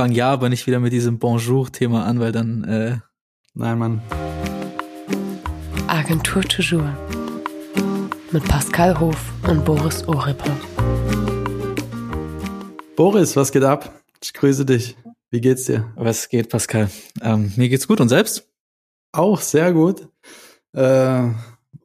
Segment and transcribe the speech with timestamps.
[0.00, 2.64] fang ja aber nicht wieder mit diesem Bonjour-Thema an, weil dann.
[2.64, 2.96] Äh
[3.52, 4.02] Nein, Mann.
[5.88, 6.88] Agentur Toujours.
[8.32, 10.56] Mit Pascal Hof und Boris Oripper.
[12.96, 14.00] Boris, was geht ab?
[14.22, 14.96] Ich grüße dich.
[15.30, 15.92] Wie geht's dir?
[15.96, 16.88] Was geht, Pascal?
[17.20, 18.48] Ähm, mir geht's gut und selbst?
[19.12, 20.08] Auch sehr gut.
[20.72, 21.28] Äh,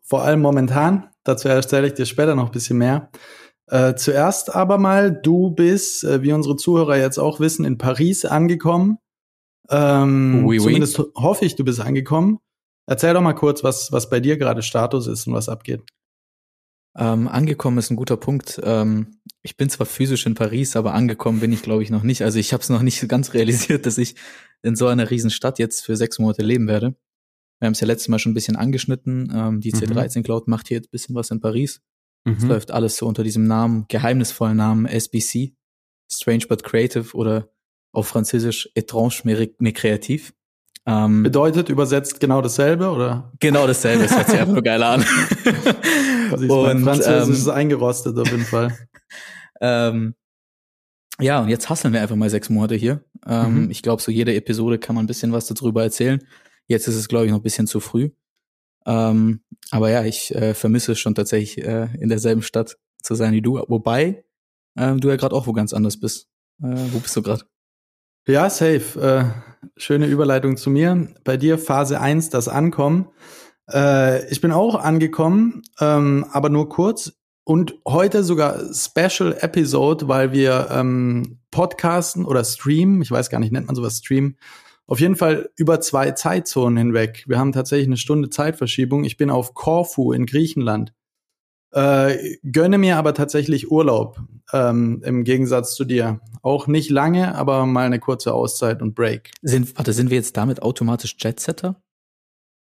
[0.04, 1.10] vor allem momentan.
[1.26, 3.10] Dazu erzähle ich dir später noch ein bisschen mehr.
[3.68, 8.26] Äh, zuerst aber mal, du bist, äh, wie unsere Zuhörer jetzt auch wissen, in Paris
[8.26, 9.00] angekommen.
[9.70, 10.64] Ähm, oui, oui.
[10.64, 12.40] Zumindest hoffe ich, du bist angekommen.
[12.88, 15.82] Erzähl doch mal kurz, was, was bei dir gerade Status ist und was abgeht.
[16.98, 18.62] Ähm, angekommen ist ein guter Punkt.
[18.64, 22.22] Ähm, ich bin zwar physisch in Paris, aber angekommen bin ich, glaube ich, noch nicht.
[22.22, 24.16] Also ich habe es noch nicht ganz realisiert, dass ich
[24.62, 26.96] in so einer riesen Stadt jetzt für sechs Monate leben werde.
[27.60, 29.32] Wir haben es ja letztes Mal schon ein bisschen angeschnitten.
[29.34, 30.24] Ähm, die C13 mhm.
[30.24, 31.82] Cloud macht hier jetzt ein bisschen was in Paris.
[32.26, 32.50] Es mhm.
[32.50, 35.54] läuft alles so unter diesem Namen, geheimnisvollen Namen SBC,
[36.12, 37.50] Strange but Creative oder
[37.92, 39.22] auf Französisch Étrange
[39.60, 40.34] mais créatif.
[40.88, 43.32] Ähm, Bedeutet übersetzt genau dasselbe, oder?
[43.40, 45.04] Genau dasselbe, das hört sich einfach nur geil an.
[46.32, 48.76] und Französisch ähm, ist eingerostet auf jeden Fall.
[49.62, 50.16] ähm,
[51.20, 53.04] ja, und jetzt hasseln wir einfach mal sechs Monate hier.
[53.26, 53.72] Ähm, mhm.
[53.72, 56.22] Ich glaube, so jede Episode kann man ein bisschen was darüber erzählen.
[56.68, 58.10] Jetzt ist es, glaube ich, noch ein bisschen zu früh.
[58.86, 59.42] Ähm,
[59.72, 63.42] aber ja, ich äh, vermisse es schon tatsächlich, äh, in derselben Stadt zu sein wie
[63.42, 63.64] du.
[63.68, 64.24] Wobei
[64.76, 66.28] äh, du ja gerade auch wo ganz anders bist.
[66.62, 67.44] Äh, wo bist du gerade?
[68.28, 69.00] Ja, safe.
[69.00, 71.10] Äh, schöne Überleitung zu mir.
[71.24, 73.10] Bei dir Phase 1, das Ankommen.
[73.72, 77.14] Äh, ich bin auch angekommen, ähm, aber nur kurz.
[77.44, 83.04] Und heute sogar Special Episode, weil wir ähm, podcasten oder streamen.
[83.04, 84.38] Ich weiß gar nicht, nennt man sowas streamen.
[84.88, 87.24] Auf jeden Fall über zwei Zeitzonen hinweg.
[87.28, 89.04] Wir haben tatsächlich eine Stunde Zeitverschiebung.
[89.04, 90.94] Ich bin auf Korfu in Griechenland.
[91.72, 94.22] Äh, gönne mir aber tatsächlich Urlaub,
[94.54, 96.22] ähm, im Gegensatz zu dir.
[96.42, 99.32] Auch nicht lange, aber mal eine kurze Auszeit und Break.
[99.42, 101.82] Sind, warte, sind wir jetzt damit automatisch Jetsetter?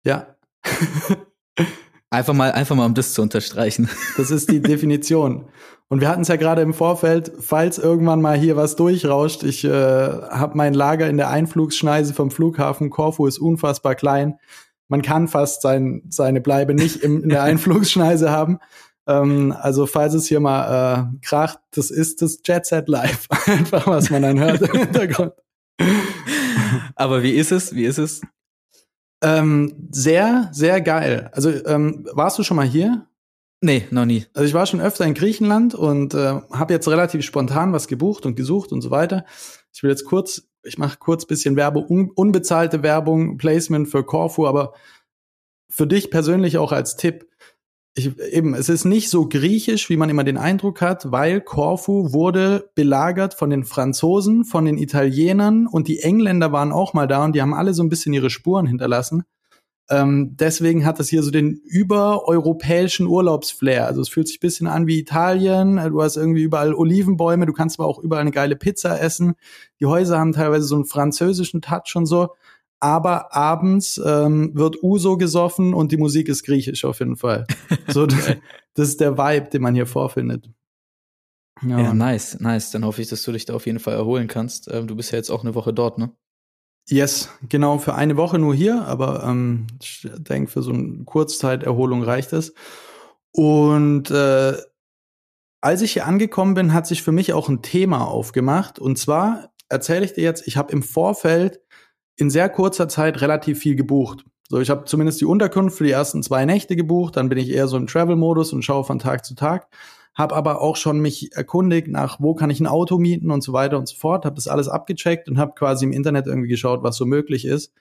[0.04, 0.36] Ja.
[2.10, 3.88] einfach mal, einfach mal, um das zu unterstreichen.
[4.16, 5.46] Das ist die Definition.
[5.88, 9.64] Und wir hatten es ja gerade im Vorfeld, falls irgendwann mal hier was durchrauscht, ich
[9.64, 14.38] äh, habe mein Lager in der Einflugsschneise vom Flughafen Korfu, ist unfassbar klein.
[14.88, 18.58] Man kann fast sein, seine Bleibe nicht im, in der Einflugsschneise haben.
[19.06, 23.28] Ähm, also falls es hier mal äh, kracht, das ist das Jet Set Live.
[23.46, 25.32] Einfach was man dann hört im Hintergrund.
[26.96, 27.74] Aber wie ist es?
[27.74, 28.22] Wie ist es?
[29.26, 31.30] Ähm, sehr, sehr geil.
[31.32, 33.08] Also ähm, warst du schon mal hier?
[33.60, 34.24] Nee, noch nie.
[34.34, 38.24] Also ich war schon öfter in Griechenland und äh, habe jetzt relativ spontan was gebucht
[38.24, 39.24] und gesucht und so weiter.
[39.72, 44.46] Ich will jetzt kurz, ich mache kurz bisschen Werbung, un unbezahlte Werbung, Placement für Corfu,
[44.46, 44.74] aber
[45.68, 47.26] für dich persönlich auch als Tipp.
[47.98, 52.12] Ich, eben, es ist nicht so griechisch, wie man immer den Eindruck hat, weil Corfu
[52.12, 57.24] wurde belagert von den Franzosen, von den Italienern und die Engländer waren auch mal da
[57.24, 59.24] und die haben alle so ein bisschen ihre Spuren hinterlassen.
[59.88, 63.86] Ähm, deswegen hat das hier so den übereuropäischen Urlaubsflair.
[63.86, 65.76] Also es fühlt sich ein bisschen an wie Italien.
[65.76, 67.46] Du hast irgendwie überall Olivenbäume.
[67.46, 69.36] Du kannst aber auch überall eine geile Pizza essen.
[69.80, 72.30] Die Häuser haben teilweise so einen französischen Touch und so.
[72.78, 77.46] Aber abends ähm, wird Uso gesoffen und die Musik ist griechisch auf jeden Fall.
[77.88, 78.36] So, das,
[78.74, 80.50] das ist der Vibe, den man hier vorfindet.
[81.62, 81.80] Ja.
[81.80, 82.70] ja, nice, nice.
[82.70, 84.68] Dann hoffe ich, dass du dich da auf jeden Fall erholen kannst.
[84.70, 86.12] Ähm, du bist ja jetzt auch eine Woche dort, ne?
[86.88, 92.02] Yes, genau, für eine Woche nur hier, aber ähm, ich denke, für so eine Kurzzeiterholung
[92.04, 92.54] reicht es.
[93.32, 94.56] Und äh,
[95.60, 98.78] als ich hier angekommen bin, hat sich für mich auch ein Thema aufgemacht.
[98.78, 101.60] Und zwar erzähle ich dir jetzt, ich habe im Vorfeld
[102.16, 104.24] in sehr kurzer Zeit relativ viel gebucht.
[104.48, 107.50] So, ich habe zumindest die Unterkunft für die ersten zwei Nächte gebucht, dann bin ich
[107.50, 109.68] eher so im Travel-Modus und schaue von Tag zu Tag
[110.16, 113.52] habe aber auch schon mich erkundigt nach, wo kann ich ein Auto mieten und so
[113.52, 116.82] weiter und so fort, habe das alles abgecheckt und habe quasi im Internet irgendwie geschaut,
[116.82, 117.72] was so möglich ist.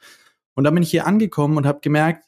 [0.53, 2.25] Und dann bin ich hier angekommen und habe gemerkt,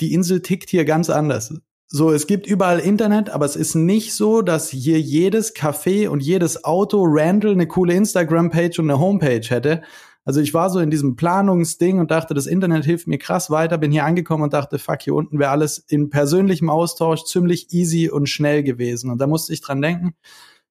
[0.00, 1.52] die Insel tickt hier ganz anders.
[1.88, 6.22] So, es gibt überall Internet, aber es ist nicht so, dass hier jedes Café und
[6.22, 9.82] jedes Auto Randall eine coole Instagram-Page und eine Homepage hätte,
[10.26, 13.78] also ich war so in diesem Planungsding und dachte, das Internet hilft mir krass weiter,
[13.78, 18.10] bin hier angekommen und dachte, fuck, hier unten wäre alles in persönlichem Austausch ziemlich easy
[18.10, 19.08] und schnell gewesen.
[19.08, 20.16] Und da musste ich dran denken,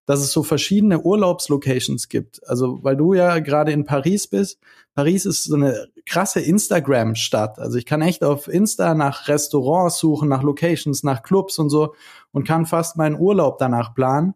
[0.06, 2.46] dass es so verschiedene Urlaubslocations gibt.
[2.50, 4.60] Also, weil du ja gerade in Paris bist.
[4.94, 7.58] Paris ist so eine krasse Instagram-Stadt.
[7.58, 11.96] Also ich kann echt auf Insta nach Restaurants suchen, nach Locations, nach Clubs und so
[12.34, 14.34] und kann fast meinen Urlaub danach planen.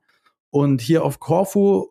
[0.50, 1.90] Und hier auf Corfu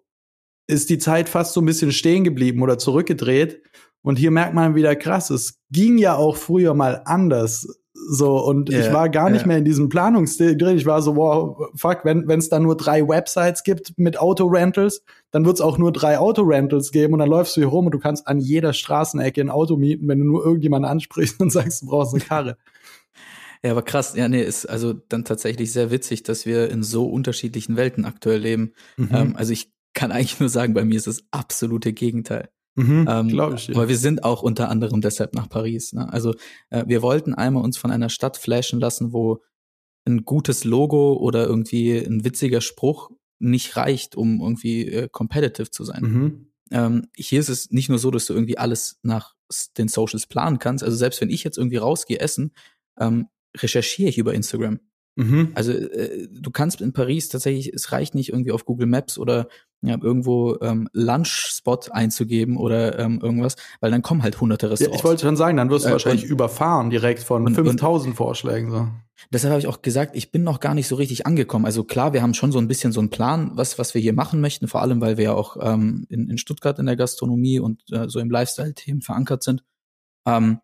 [0.68, 3.62] ist die Zeit fast so ein bisschen stehen geblieben oder zurückgedreht.
[4.02, 7.66] Und hier merkt man wieder krass, es ging ja auch früher mal anders.
[8.10, 9.48] So, und Ja, ich war gar nicht ja.
[9.48, 10.76] mehr in diesem Planungsstil drin.
[10.76, 15.44] Ich war so, wow, fuck, wenn es da nur drei Websites gibt mit Autorentals, dann
[15.44, 17.98] wird es auch nur drei Autorentals geben und dann läufst du hier rum und du
[17.98, 21.86] kannst an jeder Straßenecke ein Auto mieten, wenn du nur irgendjemanden ansprichst und sagst, du
[21.86, 22.56] brauchst eine Karre.
[23.64, 27.06] Ja, aber krass, ja, nee, ist also dann tatsächlich sehr witzig, dass wir in so
[27.06, 28.72] unterschiedlichen Welten aktuell leben.
[28.96, 29.08] Mhm.
[29.12, 32.50] Ähm, also ich kann eigentlich nur sagen, bei mir ist das absolute Gegenteil.
[32.76, 33.68] mhm, Ähm, Glaube ich.
[33.70, 35.92] Aber wir sind auch unter anderem deshalb nach Paris.
[35.92, 36.10] Ne?
[36.12, 36.34] Also
[36.70, 39.42] äh, wir wollten einmal uns von einer Stadt flashen lassen, wo
[40.06, 43.10] ein gutes Logo oder irgendwie ein witziger Spruch
[43.40, 46.02] nicht reicht, um irgendwie äh, competitive zu sein.
[46.02, 46.52] Mhm.
[46.70, 49.34] Ähm, hier ist es nicht nur so, dass du irgendwie alles nach
[49.76, 50.84] den Socials planen kannst.
[50.84, 52.52] Also selbst wenn ich jetzt irgendwie rausgehe essen,
[53.00, 54.78] ähm, recherchiere ich über Instagram.
[55.18, 55.50] Mhm.
[55.54, 59.48] Also äh, du kannst in Paris tatsächlich, es reicht nicht irgendwie auf Google Maps oder
[59.80, 64.98] ja, irgendwo ähm, Lunch-Spot einzugeben oder ähm, irgendwas, weil dann kommen halt hunderte Ja, Restaurants.
[64.98, 68.16] ich wollte schon sagen, dann wirst du Äh, wahrscheinlich und- überfahren direkt von und- 5000
[68.16, 68.70] Vorschlägen.
[68.72, 68.88] So.
[69.30, 71.64] Deshalb habe ich auch gesagt, ich bin noch gar nicht so richtig angekommen.
[71.64, 74.12] Also klar, wir haben schon so ein bisschen so einen Plan, was, was wir hier
[74.14, 77.60] machen möchten, vor allem, weil wir ja auch ähm, in, in Stuttgart in der Gastronomie
[77.60, 79.62] und äh, so im Lifestyle-Themen verankert sind.
[80.26, 80.60] Ähm,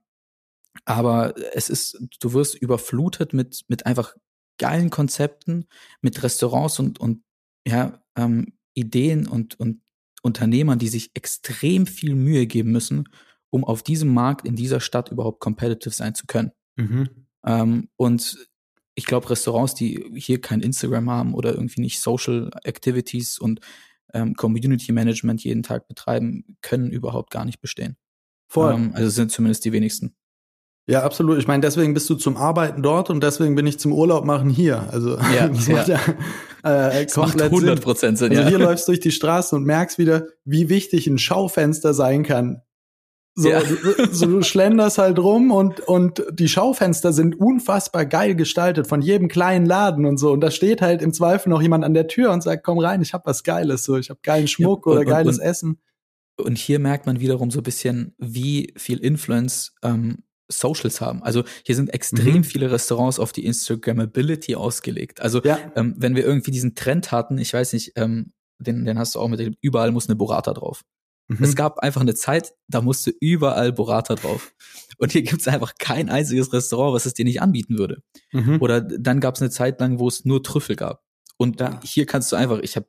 [0.84, 4.14] aber es ist, du wirst überflutet mit, mit einfach
[4.58, 5.66] geilen Konzepten,
[6.00, 7.22] mit Restaurants und, und
[7.66, 9.80] ja, ähm, Ideen und, und
[10.22, 13.08] Unternehmern, die sich extrem viel Mühe geben müssen,
[13.50, 16.50] um auf diesem Markt in dieser Stadt überhaupt competitive sein zu können.
[16.76, 17.08] Mhm.
[17.44, 18.48] Ähm, und
[18.94, 23.60] ich glaube, Restaurants, die hier kein Instagram haben oder irgendwie nicht Social Activities und
[24.12, 27.96] ähm, Community Management jeden Tag betreiben, können überhaupt gar nicht bestehen.
[28.48, 28.74] Voll.
[28.74, 30.14] Ähm, also sind zumindest die wenigsten.
[30.86, 31.38] Ja, absolut.
[31.38, 34.50] Ich meine, deswegen bist du zum Arbeiten dort und deswegen bin ich zum Urlaub machen
[34.50, 34.86] hier.
[34.92, 35.96] Also Ja, das macht ja,
[36.62, 37.82] äh, Das macht komplett 100 Sinn.
[37.84, 38.48] Prozent Sinn, Also ja.
[38.48, 42.60] hier läufst du durch die Straßen und merkst wieder, wie wichtig ein Schaufenster sein kann.
[43.36, 43.62] So, Ja.
[44.12, 49.28] so du schlenderst halt rum und, und die Schaufenster sind unfassbar geil gestaltet von jedem
[49.28, 50.32] kleinen Laden und so.
[50.32, 53.00] Und da steht halt im Zweifel noch jemand an der Tür und sagt, komm rein,
[53.00, 55.78] ich hab was Geiles, so, ich hab geilen Schmuck und- oder und- geiles und- Essen.
[56.36, 61.22] Und hier merkt man wiederum so ein bisschen, wie viel Influence ähm, Socials haben.
[61.22, 62.44] Also hier sind extrem Mhm.
[62.44, 65.20] viele Restaurants auf die Instagrammability ausgelegt.
[65.22, 65.58] Also Ja.
[65.76, 69.20] ähm, wenn wir irgendwie diesen Trend hatten, ich weiß nicht, ähm, den, den hast du
[69.20, 70.82] auch mit dem, überall muss eine Burrata drauf.
[71.28, 71.42] Mhm.
[71.42, 74.52] Es gab einfach eine Zeit, da musste überall Burrata drauf.
[74.98, 78.02] Und hier gibt's einfach kein einziges Restaurant, was es dir nicht anbieten würde.
[78.32, 78.58] Mhm.
[78.60, 81.02] Oder dann gab's eine Zeit lang, wo es nur Trüffel gab.
[81.38, 81.80] Und Ja.
[81.82, 82.86] hier kannst du einfach, ich habe,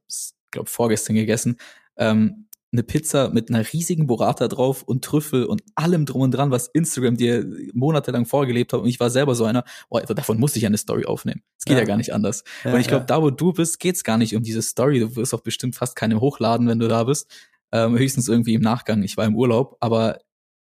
[0.51, 1.57] glaube vorgestern gegessen,
[1.97, 2.44] ähm,
[2.75, 6.67] eine Pizza mit einer riesigen Burrata drauf und Trüffel und allem drum und dran, was
[6.67, 8.81] Instagram dir monatelang vorgelebt hat.
[8.81, 11.41] Und ich war selber so einer, boah, davon muss ich eine Story aufnehmen.
[11.57, 11.79] Es geht ja.
[11.79, 11.85] Ja.
[11.85, 12.43] gar nicht anders.
[12.63, 13.07] Ja, und ich glaube, ja.
[13.07, 14.99] da wo du bist, geht's gar nicht um diese Story.
[14.99, 17.31] Du wirst auch bestimmt fast keine hochladen, wenn du da bist.
[17.71, 19.03] Ähm, höchstens irgendwie im Nachgang.
[19.03, 20.19] Ich war im Urlaub, aber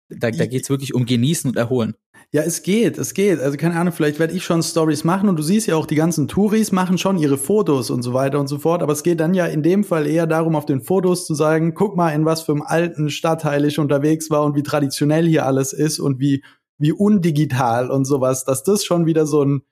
[0.08, 1.94] da, da geht's wirklich um Genießen und Erholen.
[2.32, 3.40] Ja, es geht, es geht.
[3.40, 5.96] Also keine Ahnung, vielleicht werde ich schon Stories machen und du siehst ja auch, die
[5.96, 8.82] ganzen Touris machen schon ihre Fotos und so weiter und so fort.
[8.82, 11.74] Aber es geht dann ja in dem Fall eher darum, auf den Fotos zu sagen,
[11.74, 15.44] guck mal, in was für einem alten Stadtteil ich unterwegs war und wie traditionell hier
[15.44, 16.44] alles ist und wie,
[16.78, 19.62] wie undigital und sowas, dass das schon wieder so ein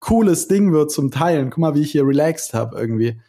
[0.00, 1.48] cooles Ding wird zum Teilen.
[1.48, 3.22] Guck mal, wie ich hier relaxed habe irgendwie.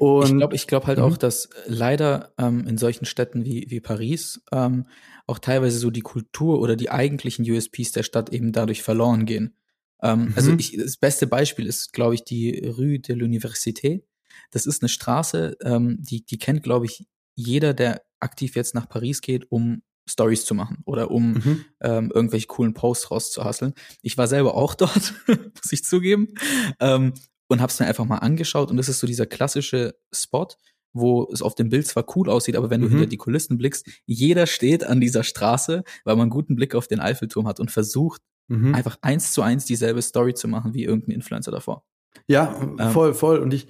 [0.00, 1.04] Und ich glaube ich glaub halt Mhm.
[1.04, 4.86] auch, dass leider ähm, in solchen Städten wie, wie Paris ähm,
[5.26, 9.56] auch teilweise so die Kultur oder die eigentlichen USPs der Stadt eben dadurch verloren gehen.
[10.02, 10.58] Ähm, Also Mhm.
[10.58, 14.02] ich, das beste Beispiel ist, glaube ich, die Rue de l'Université.
[14.50, 17.06] Das ist eine Straße, ähm, die, die kennt, glaube ich,
[17.36, 21.64] jeder, der aktiv jetzt nach Paris geht, um Stories zu machen oder um Mhm.
[21.80, 23.72] ähm, irgendwelche coolen Posts rauszuhasseln.
[24.02, 26.34] Ich war selber auch dort, muss ich zugeben,
[26.80, 27.14] ähm,
[27.48, 28.70] und habe es mir einfach mal angeschaut.
[28.70, 30.48] Und das ist so dieser klassische Spot,
[30.94, 32.92] wo es auf dem Bild zwar cool aussieht, aber wenn du Mhm.
[32.92, 36.86] hinter die Kulissen blickst, jeder steht an dieser Straße, weil man einen guten Blick auf
[36.88, 38.74] den Eiffelturm hat und versucht Mhm.
[38.74, 41.84] einfach eins zu eins dieselbe Story zu machen wie irgendein Influencer davor.
[42.28, 42.90] Ja, Ähm.
[42.90, 43.38] voll, voll.
[43.38, 43.66] Und ich,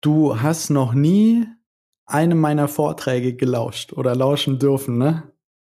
[0.00, 1.46] du hast noch nie
[2.04, 5.24] einem meiner Vorträge gelauscht oder lauschen dürfen, ne?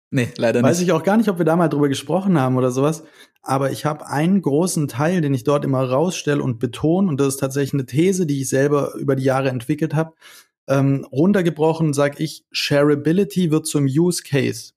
[0.09, 0.87] Nee, leider Weiß nicht.
[0.87, 3.03] ich auch gar nicht, ob wir da mal drüber gesprochen haben oder sowas.
[3.41, 7.27] Aber ich habe einen großen Teil, den ich dort immer rausstelle und betone, und das
[7.35, 10.13] ist tatsächlich eine These, die ich selber über die Jahre entwickelt habe.
[10.69, 14.73] Ähm, runtergebrochen sage ich, Shareability wird zum Use Case.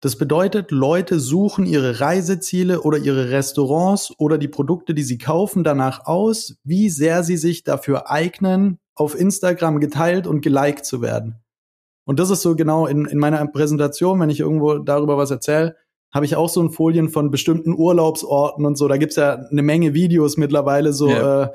[0.00, 5.64] Das bedeutet, Leute suchen ihre Reiseziele oder ihre Restaurants oder die Produkte, die sie kaufen,
[5.64, 11.36] danach aus, wie sehr sie sich dafür eignen, auf Instagram geteilt und geliked zu werden.
[12.04, 15.76] Und das ist so genau in, in meiner Präsentation, wenn ich irgendwo darüber was erzähle,
[16.14, 18.88] habe ich auch so ein Folien von bestimmten Urlaubsorten und so.
[18.88, 21.42] Da gibt's ja eine Menge Videos mittlerweile, so Ja.
[21.44, 21.48] äh,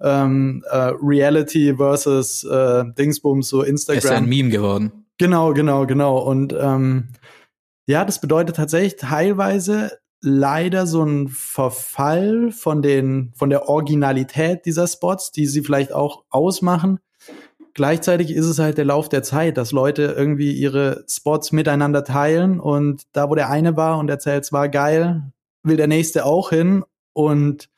[0.00, 4.28] ähm, äh, Reality versus äh, Dingsbums, so Er ist ja ein Instagram.
[4.28, 5.06] Meme geworden.
[5.18, 6.18] Genau, genau, genau.
[6.18, 7.08] Und ähm,
[7.86, 14.86] ja, das bedeutet tatsächlich teilweise leider so ein Verfall von den, von der Originalität dieser
[14.86, 16.98] Spots, die sie vielleicht auch ausmachen.
[17.74, 22.58] Gleichzeitig ist es halt der Lauf der Zeit, dass Leute irgendwie ihre Spots miteinander teilen
[22.58, 25.30] und da, wo der eine war und erzählt, es war geil,
[25.62, 27.68] will der nächste auch hin und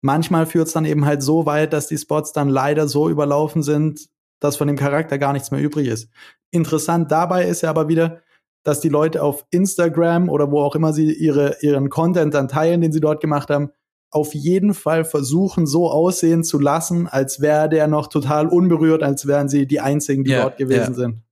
[0.00, 3.62] manchmal führt es dann eben halt so weit, dass die Spots dann leider so überlaufen
[3.62, 4.08] sind,
[4.40, 6.08] dass von dem Charakter gar nichts mehr übrig ist.
[6.50, 8.22] Interessant dabei ist ja aber wieder,
[8.62, 12.80] dass die Leute auf Instagram oder wo auch immer sie ihre, ihren Content dann teilen,
[12.80, 13.70] den sie dort gemacht haben,
[14.10, 19.26] auf jeden Fall versuchen, so aussehen zu lassen, als wäre der noch total unberührt, als
[19.26, 20.94] wären sie die einzigen, die ja, dort gewesen ja.
[20.94, 21.22] sind.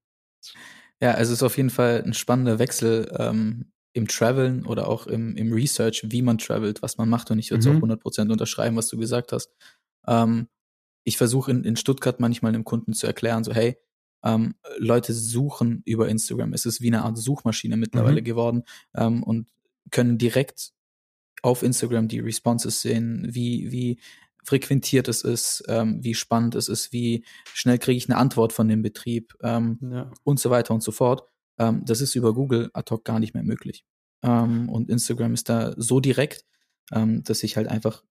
[1.00, 5.06] Ja, also es ist auf jeden Fall ein spannender Wechsel ähm, im Traveln oder auch
[5.06, 7.30] im, im Research, wie man travelt, was man macht.
[7.30, 7.84] Und ich würde mhm.
[7.84, 9.52] auch 100% unterschreiben, was du gesagt hast.
[10.06, 10.48] Ähm,
[11.04, 13.76] ich versuche in, in Stuttgart manchmal einem Kunden zu erklären, so hey,
[14.24, 16.52] ähm, Leute suchen über Instagram.
[16.52, 18.24] Es ist wie eine Art Suchmaschine mittlerweile mhm.
[18.24, 18.62] geworden
[18.94, 19.48] ähm, und
[19.90, 20.72] können direkt
[21.42, 24.00] auf Instagram die Responses sehen, wie, wie
[24.44, 28.68] frequentiert es ist, ähm, wie spannend es ist, wie schnell kriege ich eine Antwort von
[28.68, 30.10] dem Betrieb ähm, ja.
[30.24, 31.28] und so weiter und so fort.
[31.58, 33.84] Ähm, das ist über Google ad hoc gar nicht mehr möglich.
[34.22, 36.44] Ähm, und Instagram ist da so direkt,
[36.92, 38.02] ähm, dass sich halt einfach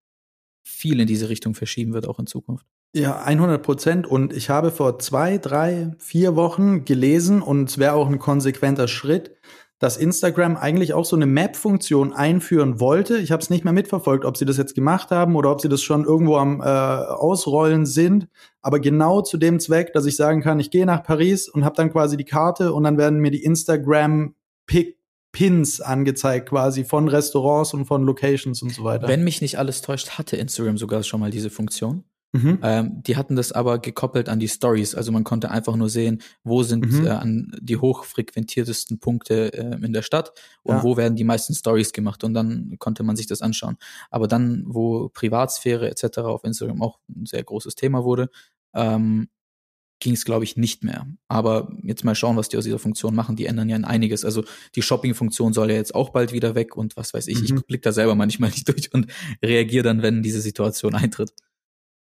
[0.63, 2.65] viel in diese Richtung verschieben wird, auch in Zukunft.
[2.93, 4.07] Ja, 100 Prozent.
[4.07, 8.87] Und ich habe vor zwei, drei, vier Wochen gelesen und es wäre auch ein konsequenter
[8.87, 9.35] Schritt,
[9.79, 13.17] dass Instagram eigentlich auch so eine Map-Funktion einführen wollte.
[13.19, 15.69] Ich habe es nicht mehr mitverfolgt, ob sie das jetzt gemacht haben oder ob sie
[15.69, 18.27] das schon irgendwo am äh, Ausrollen sind.
[18.61, 21.75] Aber genau zu dem Zweck, dass ich sagen kann, ich gehe nach Paris und habe
[21.75, 24.97] dann quasi die Karte und dann werden mir die Instagram-Pick
[25.31, 29.07] Pins angezeigt, quasi von Restaurants und von Locations und so weiter.
[29.07, 32.03] Wenn mich nicht alles täuscht, hatte Instagram sogar schon mal diese Funktion.
[32.37, 32.59] Mhm.
[32.61, 34.95] Ähm, die hatten das aber gekoppelt an die Stories.
[34.95, 37.05] Also man konnte einfach nur sehen, wo sind mhm.
[37.05, 40.83] äh, an die hochfrequentiertesten Punkte äh, in der Stadt und ja.
[40.83, 42.23] wo werden die meisten Stories gemacht.
[42.23, 43.77] Und dann konnte man sich das anschauen.
[44.09, 46.19] Aber dann, wo Privatsphäre etc.
[46.19, 48.29] auf Instagram auch ein sehr großes Thema wurde,
[48.73, 49.29] ähm,
[49.99, 51.07] ging es, glaube ich, nicht mehr.
[51.27, 53.35] Aber jetzt mal schauen, was die aus dieser Funktion machen.
[53.35, 54.25] Die ändern ja in einiges.
[54.25, 54.43] Also
[54.75, 57.39] die Shopping-Funktion soll ja jetzt auch bald wieder weg und was weiß ich.
[57.39, 57.57] Mhm.
[57.57, 59.07] Ich blick da selber manchmal nicht durch und
[59.43, 61.33] reagiere dann, wenn diese Situation eintritt.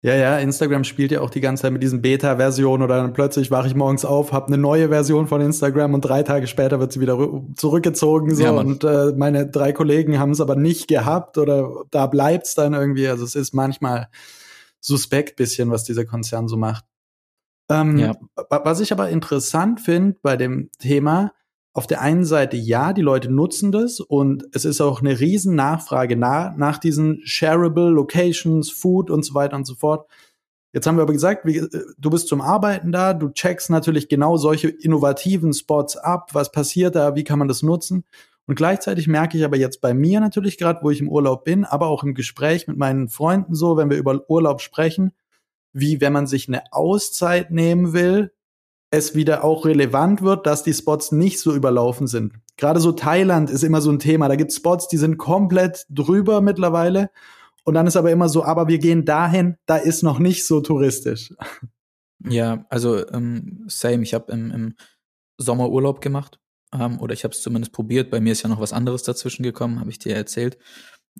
[0.06, 3.50] Ja, ja, Instagram spielt ja auch die ganze Zeit mit diesen Beta-Versionen oder dann plötzlich
[3.50, 6.92] wache ich morgens auf, habe eine neue Version von Instagram und drei Tage später wird
[6.92, 7.18] sie wieder
[7.56, 12.06] zurückgezogen so ja, und äh, meine drei Kollegen haben es aber nicht gehabt oder da
[12.06, 13.08] bleibt's dann irgendwie.
[13.08, 14.06] Also es ist manchmal
[14.78, 16.84] suspekt bisschen, was dieser Konzern so macht.
[17.68, 18.14] Ähm, ja.
[18.48, 21.32] Was ich aber interessant finde bei dem Thema,
[21.76, 25.54] auf der einen Seite ja, die Leute nutzen das und es ist auch eine riesen
[25.54, 30.08] Nachfrage nach, nach diesen shareable Locations, Food und so weiter und so fort.
[30.72, 34.08] Jetzt haben wir aber gesagt, wie, äh, du bist zum Arbeiten da, du checkst natürlich
[34.08, 38.04] genau solche innovativen Spots ab, was passiert da, wie kann man das nutzen.
[38.46, 41.66] Und gleichzeitig merke ich aber jetzt bei mir natürlich gerade, wo ich im Urlaub bin,
[41.66, 45.12] aber auch im Gespräch mit meinen Freunden so, wenn wir über Urlaub sprechen,
[45.74, 48.32] wie wenn man sich eine Auszeit nehmen will,
[48.90, 52.34] es wieder auch relevant wird, dass die Spots nicht so überlaufen sind.
[52.56, 54.28] Gerade so Thailand ist immer so ein Thema.
[54.28, 57.10] Da gibt es Spots, die sind komplett drüber mittlerweile.
[57.64, 60.60] Und dann ist aber immer so, aber wir gehen dahin, da ist noch nicht so
[60.60, 61.34] touristisch.
[62.24, 64.02] Ja, also ähm, same.
[64.02, 64.74] Ich habe im, im
[65.36, 66.38] Sommer Urlaub gemacht
[66.72, 68.10] ähm, oder ich habe es zumindest probiert.
[68.10, 70.58] Bei mir ist ja noch was anderes dazwischen gekommen, habe ich dir erzählt.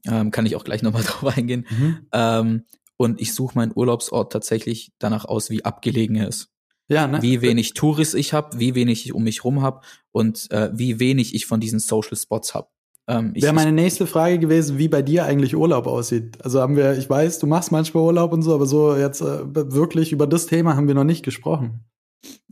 [0.07, 1.67] Ähm, kann ich auch gleich nochmal drauf eingehen.
[1.69, 2.07] Mhm.
[2.13, 2.65] Ähm,
[2.97, 6.51] und ich suche meinen Urlaubsort tatsächlich danach aus, wie abgelegen er ist.
[6.89, 7.21] Ja, ne?
[7.21, 9.81] Wie wenig Touris ich habe, wie wenig ich um mich rum habe
[10.13, 12.69] und äh, wie wenig ich von diesen Social Spots habe.
[13.09, 16.39] Ähm, Wäre meine nächste Frage gewesen, wie bei dir eigentlich Urlaub aussieht.
[16.45, 19.55] Also haben wir, ich weiß, du machst manchmal Urlaub und so, aber so jetzt äh,
[19.55, 21.85] wirklich über das Thema haben wir noch nicht gesprochen.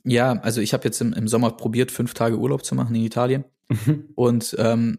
[0.05, 3.05] Ja, also ich habe jetzt im, im Sommer probiert, fünf Tage Urlaub zu machen in
[3.05, 4.09] Italien mhm.
[4.15, 4.99] und ähm,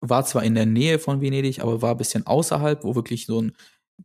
[0.00, 3.40] war zwar in der Nähe von Venedig, aber war ein bisschen außerhalb, wo wirklich so
[3.40, 3.52] ein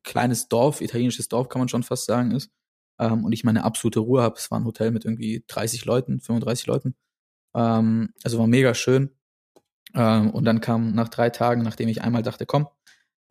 [0.03, 2.51] kleines Dorf, italienisches Dorf kann man schon fast sagen ist
[3.00, 4.36] ähm, und ich meine absolute Ruhe habe.
[4.38, 6.96] Es war ein Hotel mit irgendwie 30 Leuten, 35 Leuten.
[7.56, 9.12] Ähm, also war mega schön.
[9.94, 12.68] Ähm, und dann kam nach drei Tagen, nachdem ich einmal dachte, komm,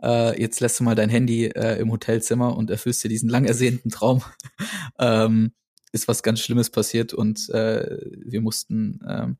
[0.02, 3.44] äh, jetzt lässt du mal dein Handy äh, im Hotelzimmer und erfüllst dir diesen lang
[3.44, 4.22] ersehnten Traum,
[4.98, 5.52] ähm,
[5.92, 9.38] ist was ganz Schlimmes passiert und äh, wir mussten ähm,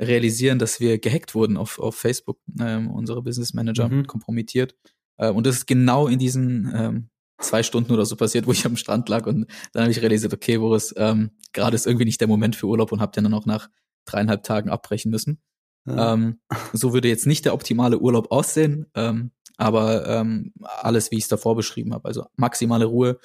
[0.00, 4.06] realisieren, dass wir gehackt wurden auf, auf Facebook, ähm, unsere Business Manager mhm.
[4.06, 4.76] kompromittiert.
[5.18, 8.66] Äh, und das ist genau in diesen ähm, zwei Stunden oder so passiert, wo ich
[8.66, 12.20] am Strand lag und dann habe ich realisiert, okay, Boris, ähm, gerade ist irgendwie nicht
[12.20, 13.68] der Moment für Urlaub und habe dann auch nach
[14.04, 15.40] dreieinhalb Tagen abbrechen müssen.
[15.86, 16.14] Ja.
[16.14, 16.40] Ähm,
[16.72, 21.28] so würde jetzt nicht der optimale Urlaub aussehen, ähm, aber ähm, alles, wie ich es
[21.28, 22.06] davor beschrieben habe.
[22.06, 23.18] Also maximale Ruhe,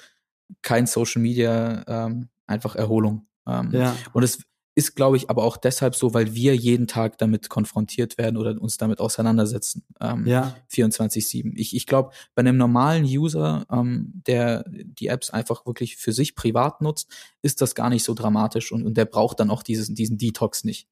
[0.62, 3.26] kein Social Media, ähm, einfach Erholung.
[3.46, 3.96] Ähm, ja.
[4.12, 4.42] Und es,
[4.76, 8.60] ist, glaube ich, aber auch deshalb so, weil wir jeden Tag damit konfrontiert werden oder
[8.60, 9.84] uns damit auseinandersetzen.
[10.00, 10.56] Ähm, Ja.
[10.72, 11.52] 24-7.
[11.54, 16.34] Ich, ich glaube, bei einem normalen User, ähm, der die Apps einfach wirklich für sich
[16.34, 17.08] privat nutzt,
[17.42, 20.64] ist das gar nicht so dramatisch und, und der braucht dann auch dieses, diesen Detox
[20.64, 20.88] nicht.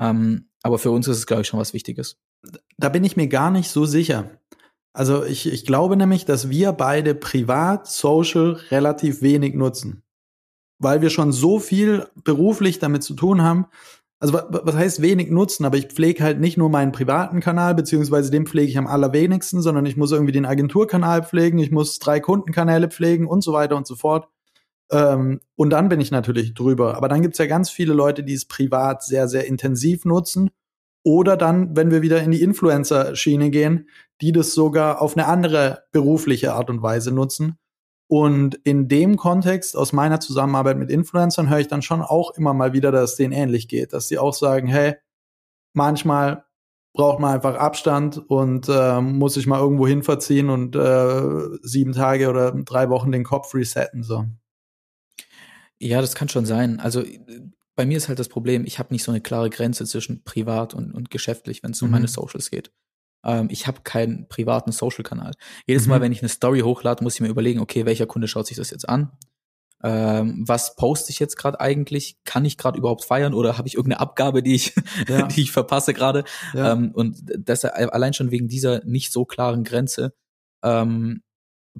[0.00, 2.16] Ähm, aber für uns ist es, glaube ich, schon was Wichtiges.
[2.78, 4.30] Da bin ich mir gar nicht so sicher.
[4.94, 10.02] Also ich, ich glaube nämlich, dass wir beide privat Social relativ wenig nutzen.
[10.78, 13.66] Weil wir schon so viel beruflich damit zu tun haben.
[14.20, 17.74] Also wa- was heißt wenig nutzen, aber ich pflege halt nicht nur meinen privaten Kanal,
[17.74, 21.98] beziehungsweise den pflege ich am allerwenigsten, sondern ich muss irgendwie den Agenturkanal pflegen, ich muss
[21.98, 24.28] drei Kundenkanäle pflegen und so weiter und so fort.
[24.90, 26.96] Ähm, und dann bin ich natürlich drüber.
[26.96, 30.50] Aber dann gibt's ja ganz viele Leute, die es privat sehr, sehr intensiv nutzen.
[31.04, 33.88] Oder dann, wenn wir wieder in die Influencer-Schiene gehen,
[34.20, 37.56] die das sogar auf eine andere berufliche Art und Weise nutzen.
[38.08, 42.54] Und in dem Kontext, aus meiner Zusammenarbeit mit Influencern, höre ich dann schon auch immer
[42.54, 44.96] mal wieder, dass es denen ähnlich geht, dass sie auch sagen, hey,
[45.74, 46.44] manchmal
[46.94, 51.92] braucht man einfach Abstand und äh, muss sich mal irgendwo hin verziehen und äh, sieben
[51.92, 54.02] Tage oder drei Wochen den Kopf resetten.
[54.02, 54.24] So.
[55.78, 56.80] Ja, das kann schon sein.
[56.80, 57.04] Also
[57.76, 60.74] bei mir ist halt das Problem, ich habe nicht so eine klare Grenze zwischen privat
[60.74, 61.92] und, und geschäftlich, wenn es um Mhm.
[61.92, 62.72] meine Socials geht.
[63.24, 65.32] Ähm, ich habe keinen privaten Social-Kanal.
[65.66, 65.90] Jedes Mhm.
[65.90, 68.56] Mal, wenn ich eine Story hochlade, muss ich mir überlegen, okay, welcher Kunde schaut sich
[68.56, 69.10] das jetzt an?
[69.82, 72.18] Ähm, was poste ich jetzt gerade eigentlich?
[72.24, 74.74] Kann ich gerade überhaupt feiern oder habe ich irgendeine Abgabe, die ich,
[75.08, 75.26] Ja.
[75.28, 76.24] die ich verpasse gerade?
[76.52, 76.72] Ja.
[76.72, 80.14] Ähm, und das allein schon wegen dieser nicht so klaren Grenze
[80.64, 81.22] ähm,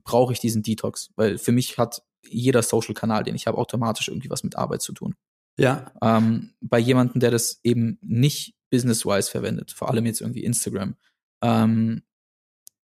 [0.05, 4.31] brauche ich diesen Detox, weil für mich hat jeder Social-Kanal, den ich habe, automatisch irgendwie
[4.31, 5.15] was mit Arbeit zu tun.
[5.59, 10.95] ja, Ähm, bei jemandem, der das eben nicht business-wise verwendet, vor allem jetzt irgendwie Instagram,
[11.43, 12.03] ähm,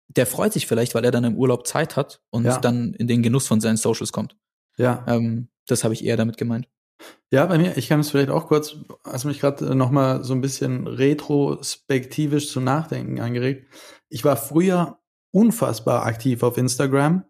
[0.08, 2.60] der freut sich vielleicht, weil er dann im Urlaub Zeit hat und Ja.
[2.60, 4.36] dann in den Genuss von seinen Socials kommt.
[4.78, 5.04] ja.
[5.08, 6.68] Ähm, das habe ich eher damit gemeint.
[7.32, 10.34] Ja, bei mir, ich kann es vielleicht auch kurz, hast mich gerade noch mal so
[10.34, 13.68] ein bisschen retrospektivisch zu nachdenken angeregt.
[14.10, 15.00] Ich war früher
[15.32, 17.24] unfassbar aktiv auf Instagram.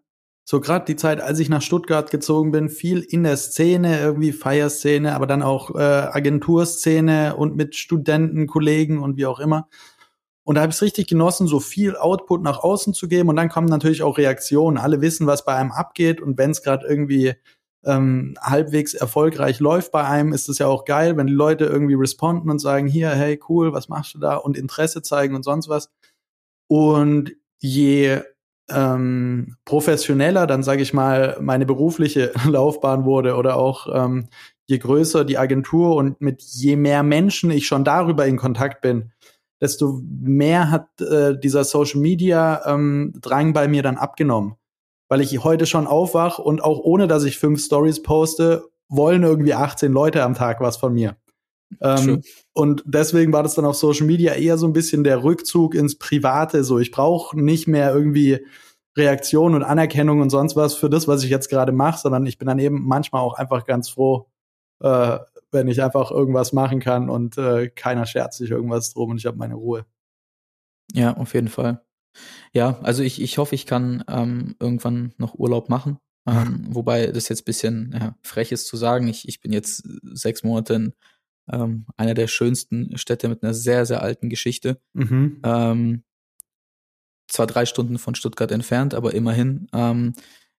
[0.46, 4.32] So gerade die Zeit, als ich nach Stuttgart gezogen bin, viel in der Szene, irgendwie
[4.32, 9.68] Feierszene, aber dann auch äh, Agenturszene und mit Studenten, Kollegen und wie auch immer.
[10.44, 13.30] Und da habe ich es richtig genossen, so viel Output nach außen zu geben.
[13.30, 14.76] Und dann kommen natürlich auch Reaktionen.
[14.76, 16.20] Alle wissen, was bei einem abgeht.
[16.20, 17.34] Und wenn es gerade irgendwie
[17.84, 21.94] ähm, halbwegs erfolgreich läuft bei einem, ist es ja auch geil, wenn die Leute irgendwie
[21.94, 24.36] responden und sagen, hier, hey, cool, was machst du da?
[24.36, 25.90] Und Interesse zeigen und sonst was.
[26.68, 28.20] Und je
[28.70, 34.28] ähm, professioneller dann, sage ich mal, meine berufliche Laufbahn wurde oder auch ähm,
[34.66, 39.12] je größer die Agentur und mit je mehr Menschen ich schon darüber in Kontakt bin,
[39.64, 44.56] desto mehr hat äh, dieser Social Media ähm, Drang bei mir dann abgenommen.
[45.08, 49.54] Weil ich heute schon aufwach und auch ohne, dass ich fünf Stories poste, wollen irgendwie
[49.54, 51.16] 18 Leute am Tag was von mir.
[51.80, 52.22] Ähm,
[52.52, 55.98] und deswegen war das dann auf Social Media eher so ein bisschen der Rückzug ins
[55.98, 56.62] Private.
[56.62, 58.44] So, ich brauche nicht mehr irgendwie
[58.96, 62.36] Reaktion und Anerkennung und sonst was für das, was ich jetzt gerade mache, sondern ich
[62.36, 64.26] bin dann eben manchmal auch einfach ganz froh,
[64.80, 65.18] äh,
[65.54, 69.26] wenn ich einfach irgendwas machen kann und äh, keiner scherzt sich irgendwas drum und ich
[69.26, 69.86] habe meine Ruhe.
[70.92, 71.82] Ja, auf jeden Fall.
[72.52, 75.98] Ja, also ich, ich hoffe, ich kann ähm, irgendwann noch Urlaub machen.
[76.26, 79.08] Ähm, wobei das jetzt bisschen ja, frech ist zu sagen.
[79.08, 80.92] Ich, ich bin jetzt sechs Monate in
[81.50, 84.80] ähm, einer der schönsten Städte mit einer sehr, sehr alten Geschichte.
[84.92, 85.40] Mhm.
[85.44, 86.04] Ähm,
[87.28, 89.66] zwar drei Stunden von Stuttgart entfernt, aber immerhin.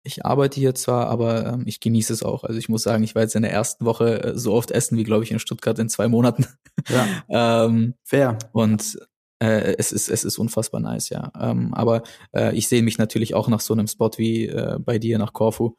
[0.06, 2.44] Ich arbeite hier zwar, aber ähm, ich genieße es auch.
[2.44, 4.98] Also ich muss sagen, ich war jetzt in der ersten Woche äh, so oft essen
[4.98, 6.46] wie, glaube ich, in Stuttgart in zwei Monaten.
[6.88, 7.06] Ja,
[7.66, 8.38] ähm, fair.
[8.52, 8.98] und
[9.38, 11.32] äh, es ist es ist unfassbar nice, ja.
[11.40, 12.02] Ähm, aber
[12.34, 15.32] äh, ich sehe mich natürlich auch nach so einem Spot wie äh, bei dir nach
[15.32, 15.76] Corfu,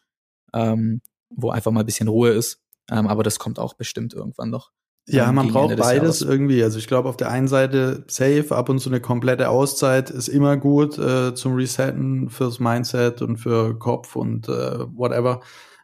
[0.54, 2.62] ähm, wo einfach mal ein bisschen Ruhe ist.
[2.90, 4.72] Ähm, aber das kommt auch bestimmt irgendwann noch.
[5.08, 6.64] Ja, ähm, man braucht beides irgendwie.
[6.64, 10.28] Also ich glaube, auf der einen Seite safe, ab und zu eine komplette Auszeit ist
[10.28, 15.42] immer gut äh, zum Resetten fürs Mindset und für Kopf und äh, whatever.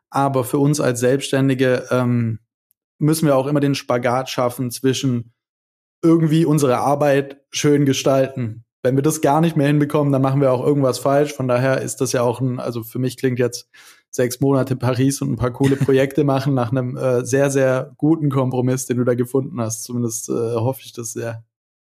[0.10, 2.40] Aber für uns als Selbstständige ähm,
[2.98, 5.34] müssen wir auch immer den Spagat schaffen zwischen
[6.04, 8.66] irgendwie unsere Arbeit schön gestalten.
[8.84, 11.34] Wenn wir das gar nicht mehr hinbekommen, dann machen wir auch irgendwas falsch.
[11.34, 13.70] Von daher ist das ja auch ein, also für mich klingt jetzt
[14.12, 18.30] sechs Monate Paris und ein paar coole Projekte machen nach einem äh, sehr, sehr guten
[18.30, 19.84] Kompromiss, den du da gefunden hast.
[19.84, 21.44] Zumindest äh, hoffe ich das sehr.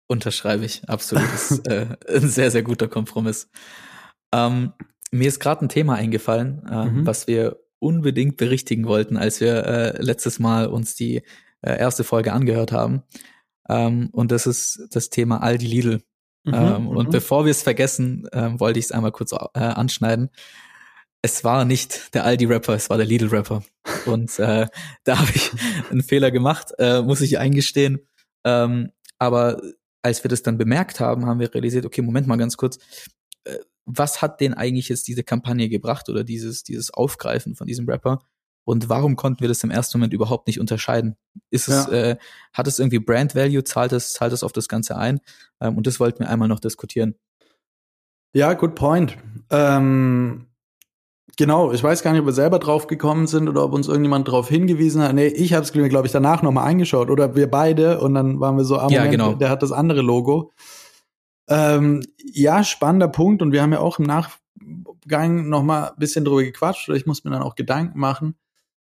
[0.09, 1.25] Unterschreibe ich, absolut.
[1.33, 3.49] Das ist äh, ein sehr, sehr guter Kompromiss.
[4.35, 4.73] Ähm,
[5.13, 7.07] mir ist gerade ein Thema eingefallen, äh, Mhm.
[7.07, 11.23] was wir unbedingt berichtigen wollten, als wir äh, letztes Mal uns die
[11.63, 13.03] äh, erste Folge angehört haben.
[13.69, 16.03] Ähm, und das ist das Thema Aldi Lidl.
[16.45, 20.31] Mhm, ähm, und bevor wir es vergessen, ähm, wollte ich es einmal kurz äh, anschneiden.
[21.23, 23.65] Es war nicht der Aldi-Rapper, es war der Lidl-Rapper.
[24.07, 24.67] Und äh,
[25.05, 25.51] da habe ich
[25.91, 28.07] einen Fehler gemacht, äh, muss ich eingestehen.
[28.45, 29.61] Ähm, aber
[30.03, 32.79] als wir das dann bemerkt haben, haben wir realisiert, okay, Moment mal ganz kurz,
[33.45, 37.89] äh, was hat denn eigentlich jetzt diese Kampagne gebracht oder dieses, dieses Aufgreifen von diesem
[37.89, 38.21] Rapper?
[38.65, 41.17] Und warum konnten wir das im ersten Moment überhaupt nicht unterscheiden?
[41.51, 41.93] Ist es, ja.
[41.93, 42.17] äh,
[42.53, 45.21] hat es irgendwie Brand Value, zahlt es, zahlt es auf das Ganze ein?
[45.61, 47.15] Ähm, und das wollten wir einmal noch diskutieren.
[48.35, 49.17] Ja, good point.
[49.51, 50.47] Ähm,
[51.37, 54.29] genau, ich weiß gar nicht, ob wir selber drauf gekommen sind oder ob uns irgendjemand
[54.29, 55.15] darauf hingewiesen hat.
[55.15, 58.57] Nee, ich habe es, glaube ich, danach nochmal eingeschaut oder wir beide und dann waren
[58.57, 59.35] wir so, ah, Moment, ja, genau.
[59.35, 60.53] der hat das andere Logo.
[61.49, 66.43] Ähm, ja, spannender Punkt und wir haben ja auch im Nachgang nochmal ein bisschen drüber
[66.43, 68.35] gequatscht oder ich muss mir dann auch Gedanken machen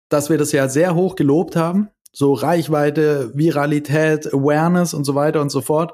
[0.10, 1.90] dass wir das ja sehr hoch gelobt haben.
[2.12, 5.94] So Reichweite, Viralität, Awareness und so weiter und so fort.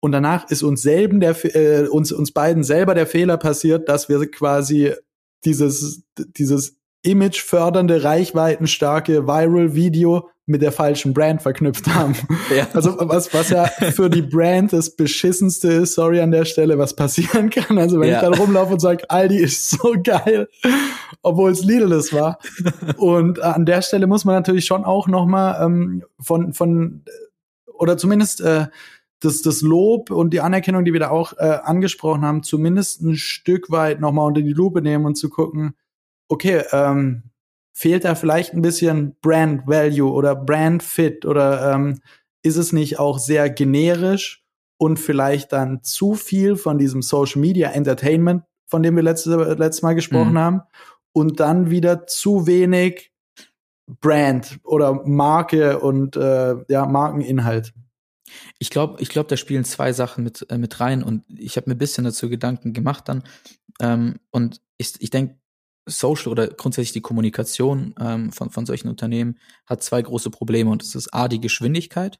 [0.00, 4.08] Und danach ist uns selben der äh, uns uns beiden selber der Fehler passiert, dass
[4.08, 4.94] wir quasi
[5.44, 12.14] dieses dieses Image fördernde, reichweitenstarke Viral Video mit der falschen Brand verknüpft haben.
[12.54, 12.68] Ja.
[12.74, 16.94] Also was, was ja für die Brand das beschissenste ist, sorry an der Stelle, was
[16.94, 17.76] passieren kann.
[17.76, 18.16] Also wenn ja.
[18.16, 20.48] ich dann rumlaufe und sage, Aldi ist so geil,
[21.22, 22.38] obwohl es Lidl das war.
[22.98, 27.02] Und an der Stelle muss man natürlich schon auch noch mal ähm, von, von
[27.66, 28.66] oder zumindest äh,
[29.20, 33.16] das, das Lob und die Anerkennung, die wir da auch äh, angesprochen haben, zumindest ein
[33.16, 35.74] Stück weit noch mal unter die Lupe nehmen und zu gucken,
[36.28, 37.24] okay, ähm,
[37.72, 42.00] fehlt da vielleicht ein bisschen Brand Value oder Brand Fit oder ähm,
[42.42, 44.44] ist es nicht auch sehr generisch
[44.78, 49.82] und vielleicht dann zu viel von diesem Social Media Entertainment, von dem wir letzte, letztes
[49.82, 50.38] Mal gesprochen mhm.
[50.38, 50.62] haben,
[51.12, 53.10] und dann wieder zu wenig
[54.00, 57.72] Brand oder Marke und äh, ja Markeninhalt.
[58.58, 61.70] Ich glaube, ich glaube, da spielen zwei Sachen mit äh, mit rein und ich habe
[61.70, 63.22] mir ein bisschen dazu Gedanken gemacht dann
[63.80, 65.38] ähm, und ich, ich denke,
[65.88, 70.82] Social oder grundsätzlich die Kommunikation ähm, von, von solchen Unternehmen hat zwei große Probleme und
[70.82, 72.18] das ist A, die Geschwindigkeit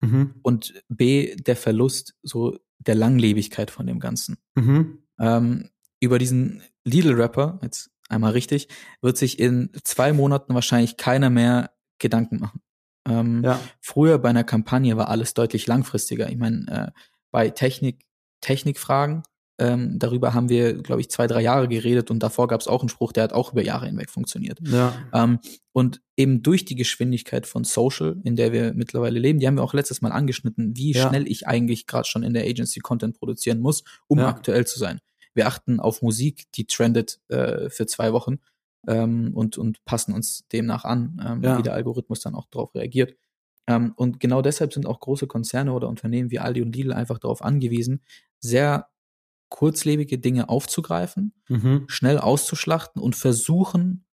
[0.00, 0.34] mhm.
[0.42, 4.38] und B, der Verlust so der Langlebigkeit von dem Ganzen.
[4.56, 4.98] Mhm.
[5.18, 8.68] Ähm, über diesen Lidl-Rapper, jetzt einmal richtig,
[9.00, 12.60] wird sich in zwei Monaten wahrscheinlich keiner mehr Gedanken machen.
[13.08, 13.60] Ähm, ja.
[13.80, 16.28] Früher bei einer Kampagne war alles deutlich langfristiger.
[16.28, 18.04] Ich meine, äh, bei Technik,
[18.40, 19.22] Technikfragen
[19.58, 22.80] ähm, darüber haben wir, glaube ich, zwei, drei Jahre geredet und davor gab es auch
[22.80, 24.58] einen Spruch, der hat auch über Jahre hinweg funktioniert.
[24.62, 24.94] Ja.
[25.14, 25.38] Ähm,
[25.72, 29.62] und eben durch die Geschwindigkeit von Social, in der wir mittlerweile leben, die haben wir
[29.62, 31.08] auch letztes Mal angeschnitten, wie ja.
[31.08, 34.28] schnell ich eigentlich gerade schon in der Agency Content produzieren muss, um ja.
[34.28, 35.00] aktuell zu sein.
[35.32, 38.38] Wir achten auf Musik, die trendet äh, für zwei Wochen
[38.86, 41.58] ähm, und, und passen uns demnach an, ähm, ja.
[41.58, 43.16] wie der Algorithmus dann auch darauf reagiert.
[43.66, 47.18] Ähm, und genau deshalb sind auch große Konzerne oder Unternehmen wie Aldi und Lidl einfach
[47.18, 48.02] darauf angewiesen,
[48.38, 48.88] sehr
[49.48, 51.84] kurzlebige Dinge aufzugreifen, mhm.
[51.88, 54.04] schnell auszuschlachten und versuchen,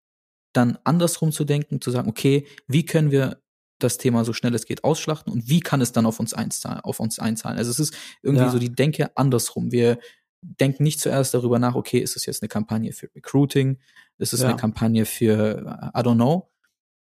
[0.54, 3.42] dann andersrum zu denken, zu sagen, okay, wie können wir
[3.80, 6.80] das Thema so schnell es geht ausschlachten und wie kann es dann auf uns einzahlen,
[6.82, 7.58] auf uns einzahlen.
[7.58, 8.52] Also es ist irgendwie ja.
[8.52, 9.72] so die Denke andersrum.
[9.72, 10.00] Wir
[10.44, 13.80] denken nicht zuerst darüber nach, okay, ist es jetzt eine Kampagne für Recruiting,
[14.18, 14.50] ist es ja.
[14.50, 16.54] eine Kampagne für I don't know,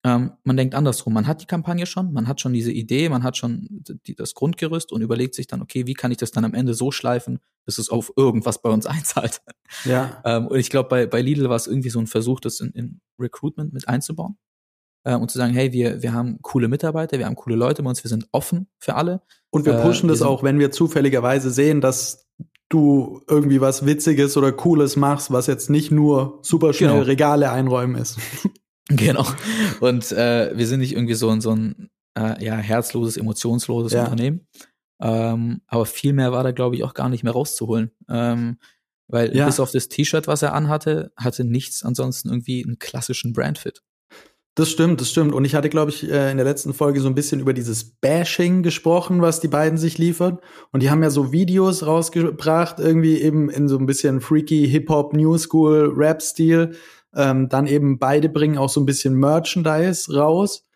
[0.02, 1.12] ähm, man denkt andersrum.
[1.12, 3.66] Man hat die Kampagne schon, man hat schon diese Idee, man hat schon
[4.06, 6.72] die, das Grundgerüst und überlegt sich dann, okay, wie kann ich das dann am Ende
[6.72, 9.42] so schleifen, dass es auf irgendwas bei uns einzahlt.
[9.84, 10.22] Ja.
[10.24, 12.70] ähm, und ich glaube, bei, bei Lidl war es irgendwie so ein Versuch, das in,
[12.72, 14.38] in Recruitment mit einzubauen.
[15.04, 17.90] Äh, und zu sagen, hey, wir, wir haben coole Mitarbeiter, wir haben coole Leute bei
[17.90, 19.20] uns, wir sind offen für alle.
[19.50, 22.29] Und wir äh, pushen äh, wir das auch, wenn wir zufälligerweise sehen, dass
[22.70, 27.02] du irgendwie was Witziges oder Cooles machst, was jetzt nicht nur super schnell genau.
[27.02, 28.18] Regale einräumen ist.
[28.92, 29.24] Genau.
[29.78, 34.02] Und äh, wir sind nicht irgendwie so, so ein äh, ja, herzloses, emotionsloses ja.
[34.02, 34.48] Unternehmen.
[35.00, 37.92] Ähm, aber viel mehr war da, glaube ich, auch gar nicht mehr rauszuholen.
[38.08, 38.58] Ähm,
[39.06, 39.46] weil ja.
[39.46, 43.82] bis auf das T-Shirt, was er anhatte, hatte nichts ansonsten irgendwie einen klassischen Brandfit.
[44.56, 45.32] Das stimmt, das stimmt.
[45.32, 47.84] Und ich hatte, glaube ich, äh, in der letzten Folge so ein bisschen über dieses
[47.84, 50.38] Bashing gesprochen, was die beiden sich liefern.
[50.72, 55.14] Und die haben ja so Videos rausgebracht, irgendwie eben in so ein bisschen freaky Hip-Hop,
[55.14, 56.72] New School, Rap-Stil
[57.14, 60.66] ähm, dann eben beide bringen auch so ein bisschen Merchandise raus.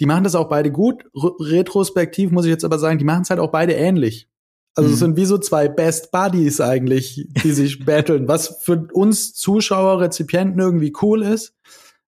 [0.00, 1.04] Die machen das auch beide gut.
[1.14, 4.28] R retrospektiv muss ich jetzt aber sagen, die machen es halt auch beide ähnlich.
[4.74, 4.94] Also mhm.
[4.94, 10.00] es sind wie so zwei Best Buddies eigentlich, die sich battlen, was für uns Zuschauer,
[10.00, 11.54] Rezipienten irgendwie cool ist.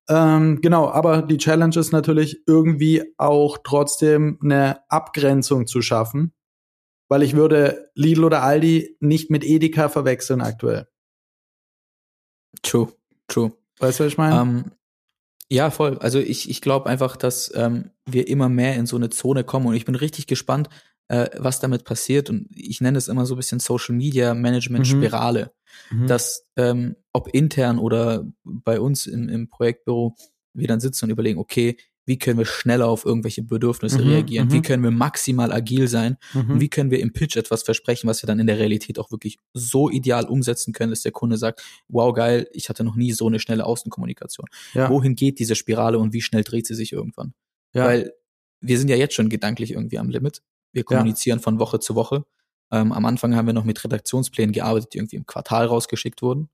[0.09, 6.33] Ähm, genau, aber die Challenge ist natürlich irgendwie auch trotzdem eine Abgrenzung zu schaffen,
[7.09, 10.87] weil ich würde Lidl oder Aldi nicht mit Edeka verwechseln aktuell.
[12.63, 12.93] True,
[13.27, 13.53] true.
[13.79, 14.41] Weißt du, was ich meine?
[14.41, 14.73] Ähm,
[15.49, 15.99] ja, voll.
[15.99, 19.67] Also ich, ich glaube einfach, dass ähm, wir immer mehr in so eine Zone kommen
[19.67, 20.69] und ich bin richtig gespannt,
[21.09, 22.31] äh, was damit passiert.
[22.31, 25.53] Und ich nenne es immer so ein bisschen Social Media Management Spirale,
[25.91, 26.07] mhm.
[26.07, 30.15] dass ähm, ob intern oder bei uns im, im Projektbüro
[30.55, 34.53] wir dann sitzen und überlegen, okay, wie können wir schneller auf irgendwelche Bedürfnisse mhm, reagieren,
[34.53, 34.63] wie mhm.
[34.63, 36.53] können wir maximal agil sein mhm.
[36.53, 39.11] und wie können wir im Pitch etwas versprechen, was wir dann in der Realität auch
[39.11, 43.13] wirklich so ideal umsetzen können, dass der Kunde sagt, wow, geil, ich hatte noch nie
[43.13, 44.47] so eine schnelle Außenkommunikation.
[44.73, 44.89] Ja.
[44.89, 47.35] Wohin geht diese Spirale und wie schnell dreht sie sich irgendwann?
[47.75, 47.87] Ja.
[47.87, 48.13] Weil
[48.61, 50.43] wir sind ja jetzt schon gedanklich irgendwie am Limit.
[50.77, 51.43] Wir kommunizieren ja.
[51.43, 52.25] von Woche zu Woche.
[52.71, 56.51] Ähm, am Anfang haben wir noch mit Redaktionsplänen gearbeitet, die irgendwie im Quartal rausgeschickt wurden.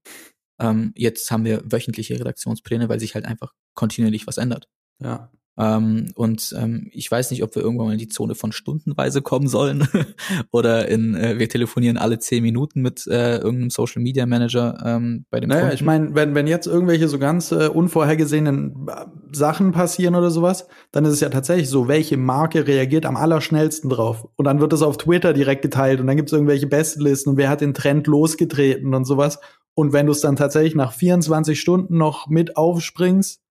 [0.61, 4.69] Ähm, jetzt haben wir wöchentliche Redaktionspläne, weil sich halt einfach kontinuierlich was ändert.
[5.01, 5.31] Ja.
[5.59, 9.21] Ähm, und ähm, ich weiß nicht, ob wir irgendwann mal in die Zone von stundenweise
[9.21, 9.87] kommen sollen
[10.51, 15.27] oder in äh, wir telefonieren alle zehn Minuten mit äh, irgendeinem Social Media Manager ähm,
[15.29, 15.75] bei dem Naja, Kunden.
[15.75, 20.67] ich meine, wenn, wenn jetzt irgendwelche so ganz äh, unvorhergesehenen äh, Sachen passieren oder sowas,
[20.91, 24.27] dann ist es ja tatsächlich so, welche Marke reagiert am allerschnellsten drauf.
[24.37, 27.37] Und dann wird das auf Twitter direkt geteilt und dann gibt es irgendwelche Bestenlisten und
[27.37, 29.39] wer hat den Trend losgetreten und sowas.
[29.75, 33.42] Und wenn du es dann tatsächlich nach 24 Stunden noch mit aufspringst,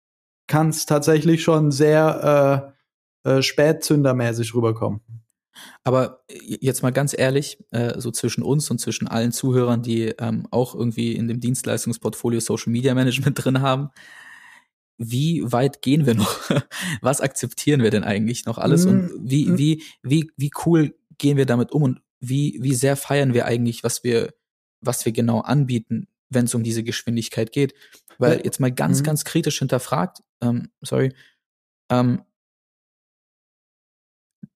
[0.51, 2.75] kann es tatsächlich schon sehr
[3.23, 4.99] äh, äh, spätzündermäßig rüberkommen.
[5.85, 10.45] Aber jetzt mal ganz ehrlich, äh, so zwischen uns und zwischen allen Zuhörern, die ähm,
[10.51, 13.91] auch irgendwie in dem Dienstleistungsportfolio Social Media Management drin haben,
[14.97, 16.37] wie weit gehen wir noch?
[17.01, 18.85] Was akzeptieren wir denn eigentlich noch alles?
[18.85, 19.57] Und mm, wie, mm.
[19.57, 23.85] wie, wie, wie cool gehen wir damit um und wie, wie sehr feiern wir eigentlich,
[23.85, 24.33] was wir,
[24.81, 27.73] was wir genau anbieten, wenn es um diese Geschwindigkeit geht?
[28.17, 29.05] Weil jetzt mal ganz, mhm.
[29.05, 31.13] ganz kritisch hinterfragt, ähm, sorry,
[31.89, 32.23] ähm,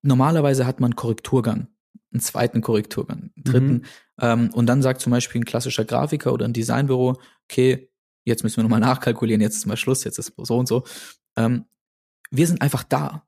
[0.01, 1.67] normalerweise hat man Korrekturgang,
[2.11, 3.83] einen zweiten Korrekturgang, einen dritten, mhm.
[4.21, 7.19] ähm, und dann sagt zum Beispiel ein klassischer Grafiker oder ein Designbüro,
[7.49, 7.89] okay,
[8.23, 10.83] jetzt müssen wir nochmal nachkalkulieren, jetzt ist mal Schluss, jetzt ist so und so.
[11.35, 11.65] Ähm,
[12.31, 13.27] wir sind einfach da.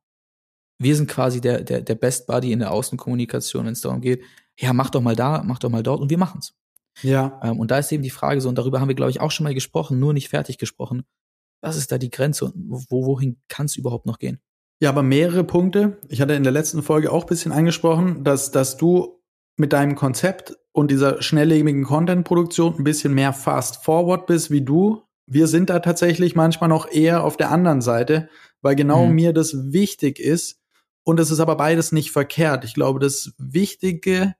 [0.79, 4.23] Wir sind quasi der, der, der Best Buddy in der Außenkommunikation, wenn es darum geht,
[4.59, 6.55] ja, mach doch mal da, mach doch mal dort und wir machen's.
[7.01, 7.39] Ja.
[7.43, 9.31] Ähm, und da ist eben die Frage so, und darüber haben wir, glaube ich, auch
[9.31, 11.03] schon mal gesprochen, nur nicht fertig gesprochen.
[11.61, 12.53] Was ist da die Grenze und
[12.89, 14.39] wo, wohin kann es überhaupt noch gehen?
[14.79, 15.97] Ja, aber mehrere Punkte.
[16.07, 19.23] Ich hatte in der letzten Folge auch ein bisschen angesprochen, dass, dass du
[19.55, 25.01] mit deinem Konzept und dieser schnelllebigen Content-Produktion ein bisschen mehr fast forward bist wie du.
[25.25, 28.29] Wir sind da tatsächlich manchmal noch eher auf der anderen Seite,
[28.61, 29.15] weil genau mhm.
[29.15, 30.61] mir das wichtig ist.
[31.03, 32.63] Und es ist aber beides nicht verkehrt.
[32.63, 34.35] Ich glaube, das Wichtige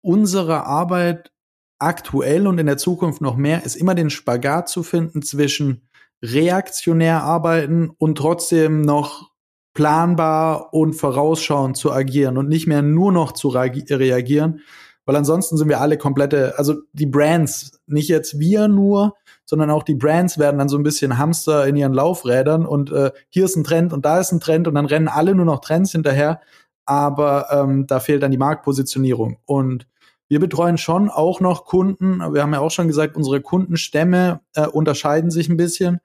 [0.00, 1.30] unserer Arbeit
[1.78, 5.87] aktuell und in der Zukunft noch mehr, ist immer den Spagat zu finden zwischen
[6.22, 9.30] reaktionär arbeiten und trotzdem noch
[9.74, 14.60] planbar und vorausschauend zu agieren und nicht mehr nur noch zu reagieren,
[15.04, 19.84] weil ansonsten sind wir alle komplette, also die Brands, nicht jetzt wir nur, sondern auch
[19.84, 23.56] die Brands werden dann so ein bisschen Hamster in ihren Laufrädern und äh, hier ist
[23.56, 26.40] ein Trend und da ist ein Trend und dann rennen alle nur noch Trends hinterher,
[26.84, 29.86] aber ähm, da fehlt dann die Marktpositionierung und
[30.28, 32.18] wir betreuen schon auch noch Kunden.
[32.18, 36.00] Wir haben ja auch schon gesagt, unsere Kundenstämme äh, unterscheiden sich ein bisschen,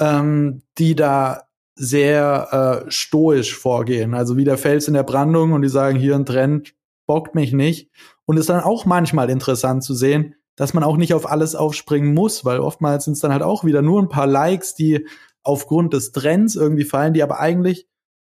[0.00, 1.42] ähm, die da
[1.74, 4.14] sehr äh, stoisch vorgehen.
[4.14, 6.74] Also wie der Fels in der Brandung und die sagen, hier ein Trend
[7.06, 7.90] bockt mich nicht.
[8.24, 11.54] Und es ist dann auch manchmal interessant zu sehen, dass man auch nicht auf alles
[11.54, 15.06] aufspringen muss, weil oftmals sind es dann halt auch wieder nur ein paar Likes, die
[15.42, 17.86] aufgrund des Trends irgendwie fallen, die aber eigentlich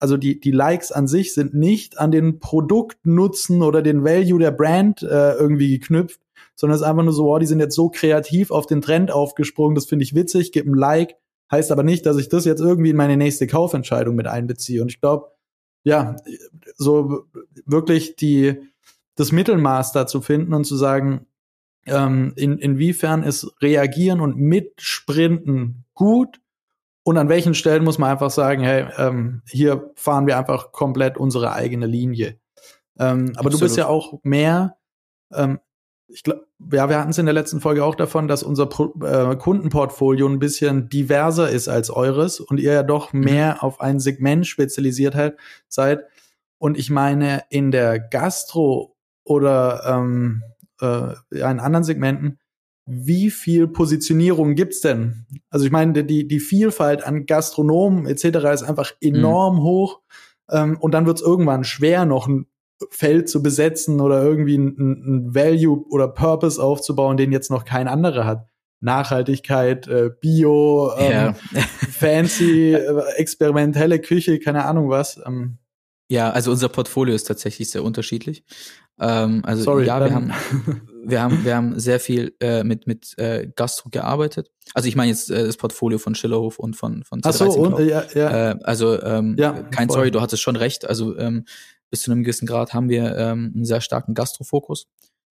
[0.01, 4.49] also die, die Likes an sich sind nicht an den Produktnutzen oder den Value der
[4.49, 6.19] Brand äh, irgendwie geknüpft,
[6.55, 9.11] sondern es ist einfach nur so, oh, die sind jetzt so kreativ auf den Trend
[9.11, 11.17] aufgesprungen, das finde ich witzig, gib ein Like,
[11.51, 14.81] heißt aber nicht, dass ich das jetzt irgendwie in meine nächste Kaufentscheidung mit einbeziehe.
[14.81, 15.31] Und ich glaube,
[15.83, 16.15] ja,
[16.75, 17.25] so
[17.65, 18.57] wirklich die,
[19.15, 21.27] das Mittelmaß da zu finden und zu sagen,
[21.85, 26.39] ähm, in, inwiefern ist Reagieren und Mitsprinten gut
[27.03, 31.17] und an welchen Stellen muss man einfach sagen, hey, ähm, hier fahren wir einfach komplett
[31.17, 32.39] unsere eigene Linie.
[32.99, 34.77] Ähm, aber du bist ja auch mehr,
[35.33, 35.59] ähm,
[36.07, 38.93] ich glaube, ja, wir hatten es in der letzten Folge auch davon, dass unser Pro
[39.03, 43.21] äh, Kundenportfolio ein bisschen diverser ist als eures und ihr ja doch mhm.
[43.21, 43.59] mehr mhm.
[43.61, 46.05] auf ein Segment spezialisiert halt, seid.
[46.57, 50.43] Und ich meine, in der Gastro oder ähm,
[50.81, 52.37] äh, in anderen Segmenten
[52.85, 55.25] wie viel Positionierung gibt's denn?
[55.49, 58.25] Also ich meine, die, die Vielfalt an Gastronomen etc.
[58.53, 59.61] ist einfach enorm mhm.
[59.61, 60.01] hoch.
[60.49, 62.47] Ähm, und dann wird's irgendwann schwer, noch ein
[62.89, 67.87] Feld zu besetzen oder irgendwie ein, ein Value oder Purpose aufzubauen, den jetzt noch kein
[67.87, 68.47] anderer hat.
[68.79, 71.35] Nachhaltigkeit, äh, Bio, ähm, ja.
[71.91, 75.21] fancy, äh, experimentelle Küche, keine Ahnung was.
[75.25, 75.59] Ähm.
[76.09, 78.43] Ja, also unser Portfolio ist tatsächlich sehr unterschiedlich.
[78.99, 80.33] Ähm, also Sorry, ja, wir haben
[81.03, 84.51] wir haben, wir haben sehr viel äh, mit, mit äh, Gastro gearbeitet.
[84.73, 87.79] Also ich meine jetzt äh, das Portfolio von Schillerhof und von, von Ach so, und,
[87.85, 88.51] ja, ja.
[88.51, 89.97] Äh, also ähm, ja, kein voll.
[89.97, 90.87] Sorry, du hattest schon recht.
[90.87, 91.45] Also ähm,
[91.91, 94.87] bis zu einem gewissen Grad haben wir ähm, einen sehr starken Gastrofokus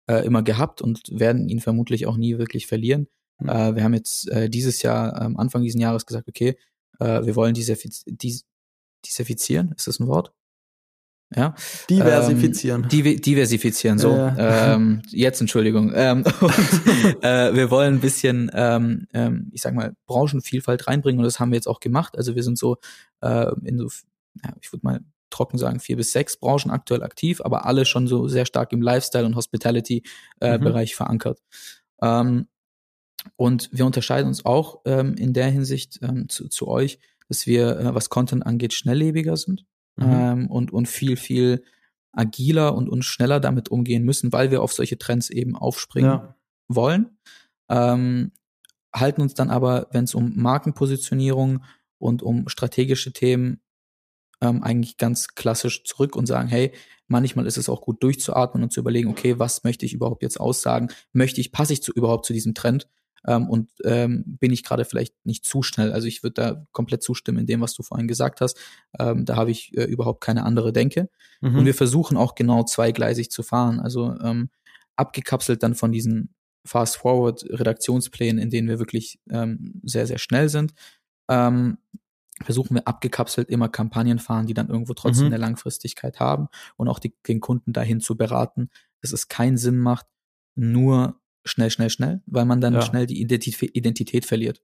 [0.08, 3.08] äh, immer gehabt und werden ihn vermutlich auch nie wirklich verlieren.
[3.40, 3.50] Mhm.
[3.50, 6.58] Äh, wir haben jetzt äh, dieses Jahr, am Anfang dieses Jahres gesagt, okay,
[7.00, 8.46] äh, wir wollen diversifiz dis
[9.06, 10.34] diversifizieren, ist das ein Wort?
[11.36, 11.56] Ja.
[11.90, 12.84] Diversifizieren.
[12.84, 14.12] Ähm, div diversifizieren, so.
[14.12, 14.76] Ja.
[14.76, 15.92] Ähm, jetzt Entschuldigung.
[15.94, 21.26] Ähm, und, äh, wir wollen ein bisschen, ähm, ähm, ich sag mal, Branchenvielfalt reinbringen und
[21.26, 22.18] das haben wir jetzt auch gemacht.
[22.18, 22.78] Also wir sind so
[23.22, 23.90] äh, in so,
[24.44, 28.08] ja, ich würde mal trocken sagen, vier bis sechs Branchen aktuell aktiv, aber alle schon
[28.08, 30.96] so sehr stark im Lifestyle- und Hospitality-Bereich äh, mhm.
[30.96, 31.42] verankert.
[32.02, 32.48] Ähm,
[33.36, 37.78] und wir unterscheiden uns auch ähm, in der Hinsicht ähm, zu, zu euch, dass wir,
[37.78, 39.66] äh, was Content angeht, schnelllebiger sind
[39.98, 40.06] mhm.
[40.06, 41.64] ähm, und, und viel, viel
[42.14, 46.36] agiler und, und schneller damit umgehen müssen, weil wir auf solche Trends eben aufspringen ja.
[46.68, 47.18] wollen.
[47.70, 48.32] Ähm,
[48.96, 51.64] halten uns dann aber, wenn es um Markenpositionierung
[52.00, 53.62] und um strategische Themen
[54.42, 56.72] ähm, eigentlich ganz klassisch zurück und sagen, hey,
[57.08, 60.40] manchmal ist es auch gut durchzuatmen und zu überlegen, okay, was möchte ich überhaupt jetzt
[60.40, 60.90] aussagen?
[61.14, 62.88] Möchte ich, passe ich zu, überhaupt zu diesem Trend?
[63.26, 65.92] Ähm, und ähm, bin ich gerade vielleicht nicht zu schnell?
[65.92, 68.58] Also ich würde da komplett zustimmen in dem, was du vorhin gesagt hast.
[69.00, 71.10] Ähm, da habe ich äh, überhaupt keine andere Denke.
[71.42, 71.60] Mhm.
[71.60, 73.80] Und wir versuchen auch genau zweigleisig zu fahren.
[73.80, 74.50] Also ähm,
[74.96, 76.34] abgekapselt dann von diesen
[76.66, 80.74] Fast-Forward-Redaktionsplänen, in denen wir wirklich ähm, sehr, sehr schnell sind.
[81.30, 81.78] Ähm,
[82.44, 85.34] versuchen wir abgekapselt immer Kampagnen fahren, die dann irgendwo trotzdem mhm.
[85.34, 88.70] eine Langfristigkeit haben und auch die, den Kunden dahin zu beraten,
[89.02, 90.06] dass es keinen Sinn macht,
[90.56, 92.82] nur schnell, schnell, schnell, weil man dann ja.
[92.82, 94.62] schnell die Identität, Identität verliert.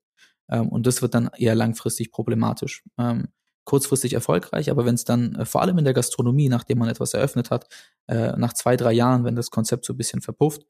[0.50, 2.84] Ähm, und das wird dann eher langfristig problematisch.
[2.98, 3.30] Ähm,
[3.66, 7.14] kurzfristig erfolgreich, aber wenn es dann, äh, vor allem in der Gastronomie, nachdem man etwas
[7.14, 7.68] eröffnet hat,
[8.08, 10.66] äh, nach zwei, drei Jahren, wenn das Konzept so ein bisschen verpufft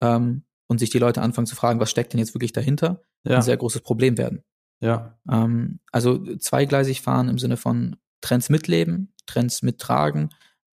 [0.00, 3.36] ähm, und sich die Leute anfangen zu fragen, was steckt denn jetzt wirklich dahinter, ja.
[3.36, 4.44] ein sehr großes Problem werden.
[4.80, 5.18] Ja.
[5.30, 10.30] Ähm, also zweigleisig fahren im Sinne von Trends mitleben, Trends mittragen,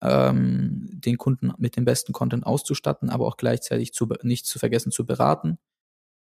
[0.02, 4.92] ähm, den Kunden mit dem besten Content auszustatten, aber auch gleichzeitig zu, nicht zu vergessen
[4.92, 5.58] zu beraten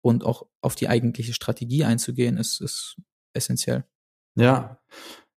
[0.01, 2.97] und auch auf die eigentliche Strategie einzugehen, ist, ist
[3.33, 3.85] essentiell.
[4.35, 4.79] Ja.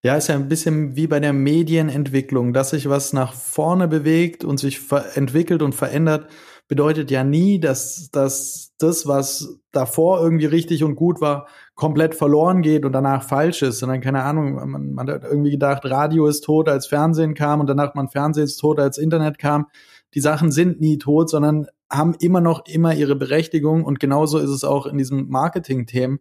[0.03, 4.43] Ja, ist ja ein bisschen wie bei der Medienentwicklung, dass sich was nach vorne bewegt
[4.43, 4.79] und sich
[5.13, 6.27] entwickelt und verändert,
[6.67, 11.47] bedeutet ja nie, dass, dass das, was davor irgendwie richtig und gut war,
[11.81, 15.83] komplett verloren geht und danach falsch ist, sondern keine Ahnung, man, man hat irgendwie gedacht,
[15.83, 19.65] Radio ist tot, als Fernsehen kam und danach man Fernsehen ist tot, als Internet kam.
[20.13, 24.51] Die Sachen sind nie tot, sondern haben immer noch immer ihre Berechtigung und genauso ist
[24.51, 26.19] es auch in diesem Marketing-Themen.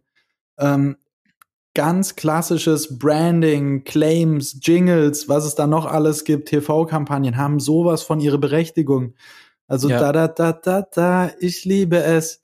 [0.57, 0.95] Ähm,
[1.75, 8.19] ganz klassisches Branding, Claims, Jingles, was es da noch alles gibt, TV-Kampagnen haben sowas von
[8.19, 9.13] ihrer Berechtigung.
[9.67, 9.99] Also ja.
[9.99, 12.40] da, da, da, da, da, ich liebe es,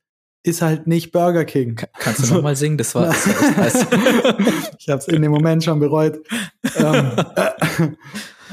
[0.47, 1.75] ist halt nicht Burger King.
[1.75, 2.77] Kann, kannst du noch mal singen?
[2.77, 3.85] Das war, das war nice.
[4.79, 6.19] ich habe es in dem Moment schon bereut.
[6.75, 7.11] ähm,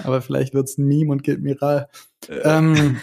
[0.04, 1.88] aber vielleicht wird's ein Meme und geht viral.
[2.28, 2.98] Ähm,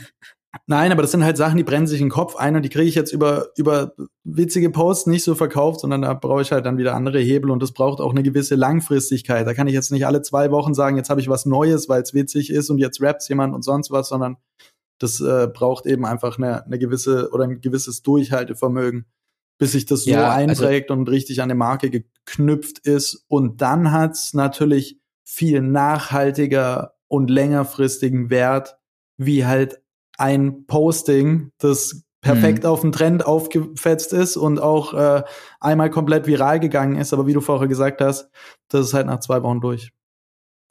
[0.68, 2.70] nein, aber das sind halt Sachen, die brennen sich in den Kopf ein und die
[2.70, 6.66] kriege ich jetzt über, über witzige Posts nicht so verkauft, sondern da brauche ich halt
[6.66, 9.48] dann wieder andere Hebel und das braucht auch eine gewisse Langfristigkeit.
[9.48, 12.02] Da kann ich jetzt nicht alle zwei Wochen sagen, jetzt habe ich was Neues, weil
[12.02, 14.38] es witzig ist und jetzt rappt jemand und sonst was, sondern
[15.02, 19.06] das äh, braucht eben einfach eine, eine gewisse oder ein gewisses Durchhaltevermögen,
[19.58, 23.26] bis sich das so ja, also einträgt also und richtig an eine Marke geknüpft ist.
[23.28, 28.78] Und dann hat's natürlich viel nachhaltiger und längerfristigen Wert,
[29.18, 29.82] wie halt
[30.18, 32.70] ein Posting, das perfekt mhm.
[32.70, 35.24] auf den Trend aufgefetzt ist und auch äh,
[35.60, 37.12] einmal komplett viral gegangen ist.
[37.12, 38.30] Aber wie du vorher gesagt hast,
[38.68, 39.92] das ist halt nach zwei Wochen durch.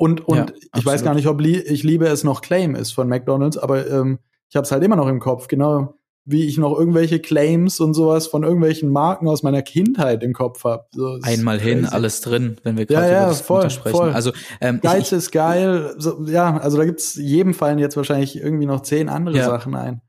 [0.01, 0.47] Und, und ja,
[0.79, 3.87] ich weiß gar nicht, ob li ich liebe es noch Claim ist von McDonalds, aber
[3.87, 7.81] ähm, ich habe es halt immer noch im Kopf, genau wie ich noch irgendwelche Claims
[7.81, 10.87] und sowas von irgendwelchen Marken aus meiner Kindheit im Kopf habe.
[10.93, 11.71] So, Einmal crazy.
[11.71, 13.97] hin, alles drin, wenn wir gerade ja, ja, über das voll, sprechen.
[13.97, 14.13] Voll.
[14.13, 14.33] Also
[14.63, 15.95] ähm, Geiz ist geil.
[15.99, 19.45] So, ja, also da gibt's jedem fallen jetzt wahrscheinlich irgendwie noch zehn andere ja.
[19.45, 20.01] Sachen ein.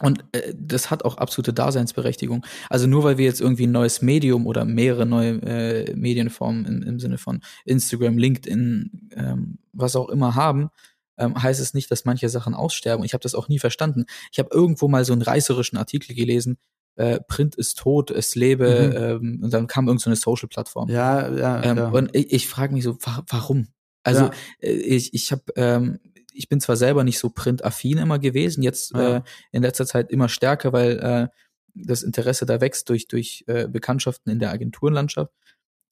[0.00, 2.44] Und äh, das hat auch absolute Daseinsberechtigung.
[2.70, 6.82] Also nur weil wir jetzt irgendwie ein neues Medium oder mehrere neue äh, Medienformen im,
[6.82, 10.70] im Sinne von Instagram, LinkedIn, ähm, was auch immer haben,
[11.18, 13.04] ähm, heißt es nicht, dass manche Sachen aussterben.
[13.04, 14.06] Ich habe das auch nie verstanden.
[14.32, 16.58] Ich habe irgendwo mal so einen reißerischen Artikel gelesen,
[16.96, 19.26] äh, Print ist tot, es lebe, mhm.
[19.26, 20.90] ähm, und dann kam irgendeine so Social-Plattform.
[20.90, 21.88] Ja, ja, ähm, ja.
[21.88, 23.68] Und ich, ich frage mich so, wa warum?
[24.02, 24.30] Also ja.
[24.60, 25.98] äh, ich, ich habe ähm,
[26.34, 29.16] ich bin zwar selber nicht so printaffin immer gewesen, jetzt ja.
[29.16, 31.28] äh, in letzter Zeit immer stärker, weil äh,
[31.74, 35.32] das Interesse da wächst durch, durch äh, Bekanntschaften in der Agenturenlandschaft.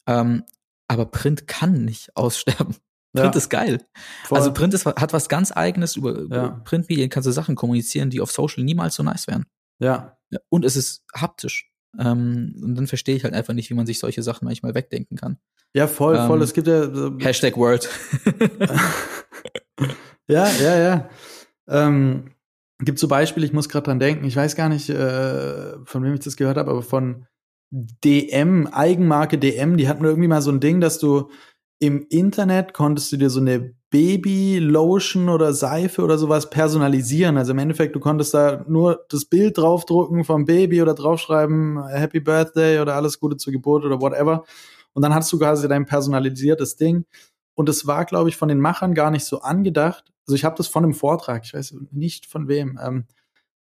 [0.07, 0.45] Ähm,
[0.89, 2.77] aber Print kann nicht aussterben.
[3.13, 3.39] Print ja.
[3.39, 3.85] ist geil.
[4.25, 4.39] Voll.
[4.39, 5.97] Also Print ist, hat was ganz eigenes.
[5.97, 6.49] Über, ja.
[6.65, 9.47] Printmedien kannst du Sachen kommunizieren, die auf Social niemals so nice wären.
[9.81, 10.17] Ja.
[10.49, 11.73] Und es ist haptisch.
[11.99, 15.17] Ähm, und dann verstehe ich halt einfach nicht, wie man sich solche Sachen manchmal wegdenken
[15.17, 15.39] kann.
[15.75, 16.39] Ja, voll, voll.
[16.39, 17.11] Ähm, es gibt ja.
[17.19, 17.89] Hashtag Word.
[20.31, 21.09] Ja, ja, ja.
[21.69, 22.33] Ähm,
[22.81, 26.15] gibt so Beispiele, ich muss gerade dran denken, ich weiß gar nicht, äh, von wem
[26.15, 27.27] ich das gehört habe, aber von
[27.71, 31.31] DM, Eigenmarke DM, die hatten irgendwie mal so ein Ding, dass du
[31.79, 37.37] im Internet konntest du dir so eine Baby-Lotion oder Seife oder sowas personalisieren.
[37.37, 42.21] Also im Endeffekt, du konntest da nur das Bild draufdrucken vom Baby oder draufschreiben Happy
[42.21, 44.45] Birthday oder alles Gute zur Geburt oder whatever.
[44.93, 47.05] Und dann hast du quasi dein personalisiertes Ding.
[47.55, 50.05] Und es war, glaube ich, von den Machern gar nicht so angedacht.
[50.31, 53.07] Also ich habe das von einem Vortrag, ich weiß nicht von wem, ähm,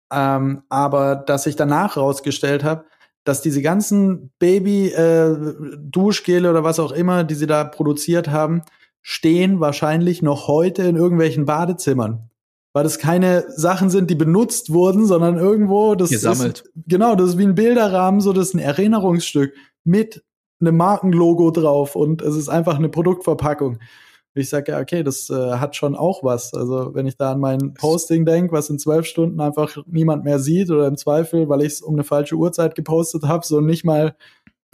[0.09, 2.85] ähm, aber dass ich danach rausgestellt habe,
[3.25, 8.61] dass diese ganzen Baby-Duschgele äh, oder was auch immer, die sie da produziert haben,
[9.01, 12.29] stehen wahrscheinlich noch heute in irgendwelchen Badezimmern.
[12.71, 16.61] Weil das keine Sachen sind, die benutzt wurden, sondern irgendwo, das Gesammelt.
[16.61, 19.53] ist, genau, das ist wie ein Bilderrahmen, so das ist ein Erinnerungsstück
[19.83, 20.23] mit
[20.61, 23.79] einem Markenlogo drauf und es ist einfach eine Produktverpackung.
[24.37, 26.53] Ich sage ja, okay, das äh, hat schon auch was.
[26.53, 30.39] Also wenn ich da an mein Posting denke, was in zwölf Stunden einfach niemand mehr
[30.39, 33.85] sieht oder im Zweifel, weil ich es um eine falsche Uhrzeit gepostet habe, so nicht
[33.85, 34.15] mal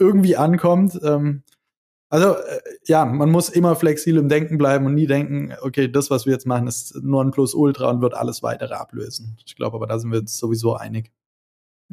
[0.00, 0.98] irgendwie ankommt.
[1.04, 1.44] Ähm,
[2.10, 6.10] also äh, ja, man muss immer flexibel im Denken bleiben und nie denken, okay, das,
[6.10, 9.38] was wir jetzt machen, ist nur ein Plus-Ultra und wird alles weitere ablösen.
[9.46, 11.12] Ich glaube, aber da sind wir uns sowieso einig.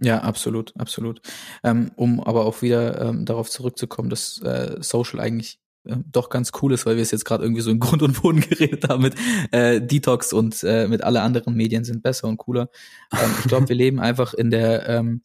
[0.01, 1.22] Ja, absolut, absolut.
[1.63, 5.59] Ähm, um aber auch wieder ähm, darauf zurückzukommen, dass äh, Social eigentlich
[5.90, 8.22] äh, doch ganz cool ist, weil wir es jetzt gerade irgendwie so in Grund und
[8.22, 9.16] Boden geredet haben mit
[9.52, 12.70] äh, Detox und äh, mit alle anderen Medien sind besser und cooler.
[13.12, 15.22] Ähm, ich glaube, wir leben einfach in der ähm,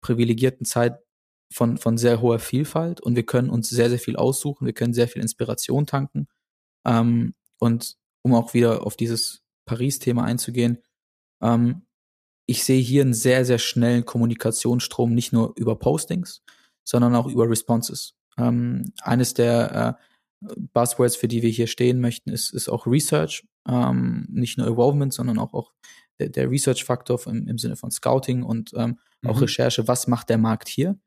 [0.00, 0.98] privilegierten Zeit
[1.52, 4.94] von, von sehr hoher Vielfalt und wir können uns sehr, sehr viel aussuchen, wir können
[4.94, 6.28] sehr viel Inspiration tanken.
[6.86, 10.78] Ähm, und um auch wieder auf dieses Paris-Thema einzugehen,
[11.42, 11.82] ähm,
[12.46, 16.42] ich sehe hier einen sehr, sehr schnellen Kommunikationsstrom, nicht nur über Postings,
[16.84, 18.14] sondern auch über Responses.
[18.38, 23.44] Ähm, eines der äh, Buzzwords, für die wir hier stehen möchten, ist, ist auch Research.
[23.68, 25.72] Ähm, nicht nur Involvement, sondern auch, auch
[26.18, 29.42] der, der Research-Faktor im, im Sinne von Scouting und ähm, auch mhm.
[29.42, 30.98] Recherche, was macht der Markt hier?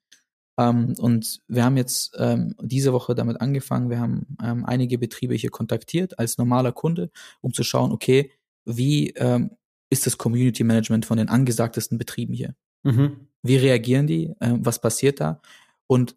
[0.59, 3.89] Ähm, und wir haben jetzt ähm, diese Woche damit angefangen.
[3.89, 7.09] Wir haben ähm, einige Betriebe hier kontaktiert als normaler Kunde,
[7.41, 8.32] um zu schauen, okay,
[8.65, 9.51] wie ähm,
[9.89, 12.55] ist das Community Management von den angesagtesten Betrieben hier?
[12.84, 13.28] Mhm.
[13.41, 14.34] Wie reagieren die?
[14.41, 15.41] Ähm, was passiert da?
[15.88, 16.15] Und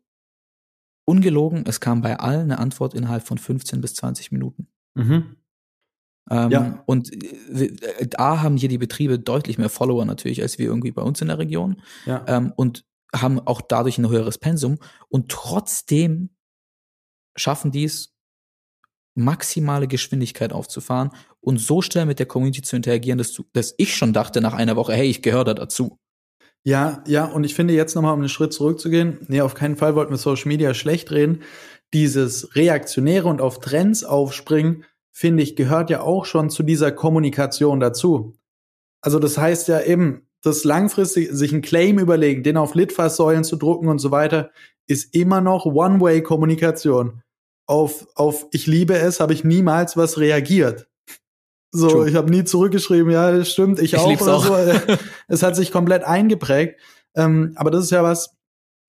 [1.06, 4.68] ungelogen, es kam bei allen eine Antwort innerhalb von 15 bis 20 Minuten.
[4.94, 5.36] Mhm.
[6.28, 6.82] Ähm, ja.
[6.86, 7.74] Und äh,
[8.18, 11.28] A haben hier die Betriebe deutlich mehr Follower natürlich als wir irgendwie bei uns in
[11.28, 11.80] der Region.
[12.04, 12.24] Ja.
[12.26, 12.84] Ähm, und
[13.14, 14.78] haben auch dadurch ein höheres Pensum.
[15.08, 16.30] Und trotzdem
[17.36, 18.12] schaffen die es,
[19.14, 23.96] maximale Geschwindigkeit aufzufahren und so schnell mit der Community zu interagieren, dass, du, dass ich
[23.96, 25.98] schon dachte nach einer Woche, hey, ich gehöre da dazu.
[26.66, 29.94] Ja, ja, und ich finde jetzt nochmal, um einen Schritt zurückzugehen, nee, auf keinen Fall
[29.94, 31.42] wollten wir Social Media schlecht reden.
[31.94, 37.78] Dieses Reaktionäre und auf Trends aufspringen, finde ich, gehört ja auch schon zu dieser Kommunikation
[37.78, 38.36] dazu.
[39.00, 43.54] Also das heißt ja eben, das langfristig sich einen Claim überlegen, den auf Litfaßsäulen zu
[43.54, 44.50] drucken und so weiter,
[44.88, 47.22] ist immer noch One-Way-Kommunikation.
[47.68, 50.88] Auf, auf ich liebe es, habe ich niemals was reagiert.
[51.72, 52.08] So, True.
[52.08, 54.44] ich habe nie zurückgeschrieben, ja, das stimmt, ich, ich auch oder auch.
[54.44, 54.54] so.
[55.28, 56.80] es hat sich komplett eingeprägt.
[57.14, 58.36] Ähm, aber das ist ja was,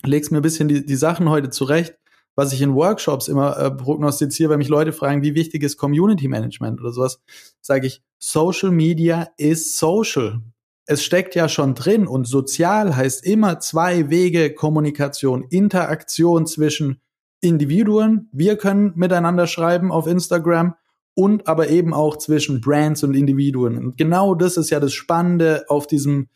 [0.03, 1.97] legst mir ein bisschen die, die Sachen heute zurecht,
[2.35, 6.27] was ich in Workshops immer äh, prognostiziere, wenn mich Leute fragen, wie wichtig ist Community
[6.27, 7.19] Management oder sowas,
[7.61, 10.41] sage ich, Social Media ist social.
[10.85, 17.01] Es steckt ja schon drin und sozial heißt immer zwei Wege Kommunikation, Interaktion zwischen
[17.41, 18.29] Individuen.
[18.31, 20.75] Wir können miteinander schreiben auf Instagram
[21.17, 23.77] und aber eben auch zwischen Brands und Individuen.
[23.77, 26.29] Und genau das ist ja das Spannende auf diesem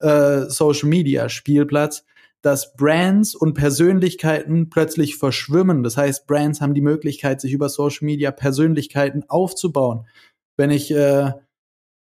[0.00, 2.04] äh, Social Media Spielplatz,
[2.42, 5.84] dass Brands und Persönlichkeiten plötzlich verschwimmen.
[5.84, 10.06] Das heißt, Brands haben die Möglichkeit, sich über Social Media Persönlichkeiten aufzubauen.
[10.56, 11.32] Wenn ich äh,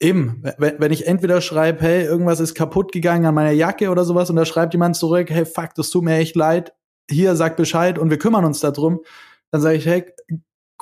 [0.01, 4.29] Eben, wenn ich entweder schreibe, hey, irgendwas ist kaputt gegangen an meiner Jacke oder sowas
[4.29, 6.73] und da schreibt jemand zurück, hey, fuck, das tut mir echt leid,
[7.09, 8.99] hier, sag Bescheid und wir kümmern uns darum,
[9.51, 10.03] dann sage ich, hey,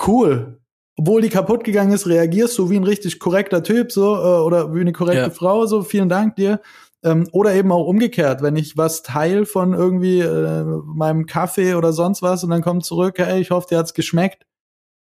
[0.07, 0.62] cool,
[0.97, 4.73] obwohl die kaputt gegangen ist, reagierst du wie ein richtig korrekter Typ so äh, oder
[4.73, 5.29] wie eine korrekte ja.
[5.29, 5.81] Frau so.
[5.81, 6.61] Vielen Dank dir.
[7.03, 11.91] Ähm, oder eben auch umgekehrt, wenn ich was teil von irgendwie äh, meinem Kaffee oder
[11.93, 14.45] sonst was und dann kommt zurück, hey, ich hoffe, dir hat's geschmeckt,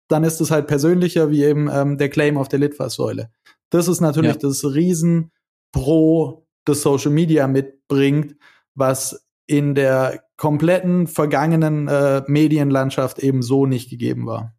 [0.09, 3.31] dann ist es halt persönlicher wie eben ähm, der Claim auf der Litfaßsäule.
[3.69, 4.39] Das ist natürlich ja.
[4.39, 5.31] das Riesen
[5.71, 8.35] Pro das Social Media mitbringt,
[8.75, 14.55] was in der kompletten vergangenen äh, Medienlandschaft eben so nicht gegeben war.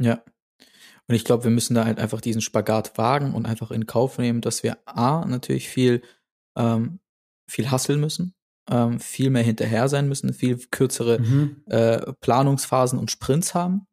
[0.00, 0.22] Ja,
[1.08, 4.18] und ich glaube, wir müssen da halt einfach diesen Spagat wagen und einfach in Kauf
[4.18, 6.02] nehmen, dass wir A, natürlich viel,
[6.56, 7.00] ähm,
[7.50, 8.34] viel hasseln müssen,
[8.70, 11.62] ähm, viel mehr hinterher sein müssen, viel kürzere mhm.
[11.66, 13.86] äh, Planungsphasen und Sprints haben.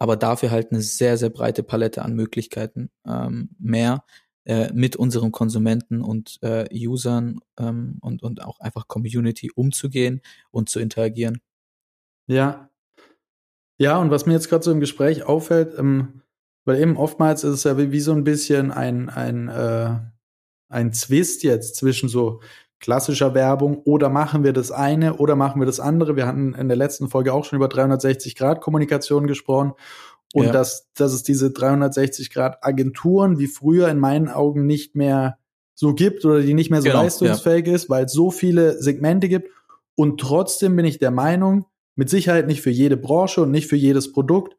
[0.00, 4.04] aber dafür halt eine sehr, sehr breite Palette an Möglichkeiten ähm, mehr
[4.46, 10.70] äh, mit unseren Konsumenten und äh, Usern ähm, und, und auch einfach Community umzugehen und
[10.70, 11.40] zu interagieren.
[12.26, 12.70] Ja.
[13.78, 16.19] Ja, und was mir jetzt gerade so im Gespräch auffällt, ähm,
[16.64, 19.96] weil eben oftmals ist es ja wie, wie so ein bisschen ein, ein, äh,
[20.68, 22.40] ein Zwist jetzt zwischen so
[22.80, 26.16] klassischer Werbung oder machen wir das eine oder machen wir das andere.
[26.16, 29.72] Wir hatten in der letzten Folge auch schon über 360 Grad Kommunikation gesprochen
[30.32, 30.52] und ja.
[30.52, 35.38] dass, dass es diese 360 Grad Agenturen wie früher in meinen Augen nicht mehr
[35.74, 37.74] so gibt oder die nicht mehr so genau, leistungsfähig ja.
[37.74, 39.50] ist, weil es so viele Segmente gibt.
[39.94, 43.76] Und trotzdem bin ich der Meinung, mit Sicherheit nicht für jede Branche und nicht für
[43.76, 44.56] jedes Produkt,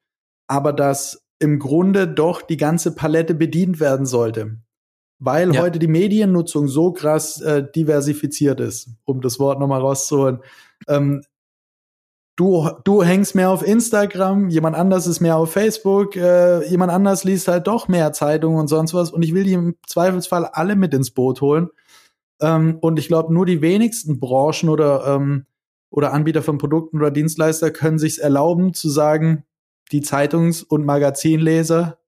[0.48, 4.58] aber dass im Grunde doch die ganze Palette bedient werden sollte
[5.22, 5.62] weil ja.
[5.62, 10.40] heute die Mediennutzung so krass äh, diversifiziert ist, um das Wort nochmal rauszuholen.
[10.88, 11.22] Ähm,
[12.36, 17.24] du, du hängst mehr auf Instagram, jemand anders ist mehr auf Facebook, äh, jemand anders
[17.24, 19.12] liest halt doch mehr Zeitungen und sonst was.
[19.12, 21.70] Und ich will die im Zweifelsfall alle mit ins Boot holen.
[22.42, 25.46] Ähm, und ich glaube, nur die wenigsten Branchen oder, ähm,
[25.92, 29.44] oder Anbieter von Produkten oder Dienstleister können sich erlauben zu sagen,
[29.92, 32.00] die Zeitungs- und Magazinleser,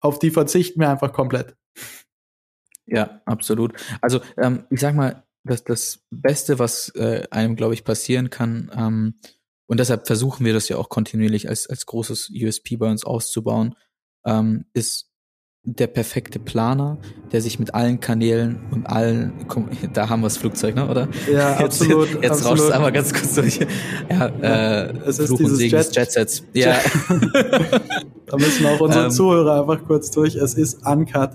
[0.00, 1.56] auf die verzichten wir einfach komplett.
[2.86, 3.74] Ja, absolut.
[4.00, 8.70] Also ähm, ich sag mal, das, das Beste, was äh, einem, glaube ich, passieren kann,
[8.74, 9.14] ähm,
[9.70, 13.76] und deshalb versuchen wir das ja auch kontinuierlich als, als großes USP bei uns auszubauen,
[14.26, 15.09] ähm, ist
[15.62, 16.98] der perfekte Planer,
[17.32, 19.32] der sich mit allen Kanälen und allen,
[19.92, 21.08] da haben wir das Flugzeug, ne, oder?
[21.30, 22.08] Ja, jetzt, absolut.
[22.14, 23.60] Jetzt, jetzt rauscht es einmal ganz kurz durch.
[24.08, 26.44] Ja, ja äh, es ist dieses Segen Jet Jetsets.
[26.54, 26.78] Ja.
[28.26, 30.34] da müssen auch unsere ähm, Zuhörer einfach kurz durch.
[30.34, 31.32] Es ist uncut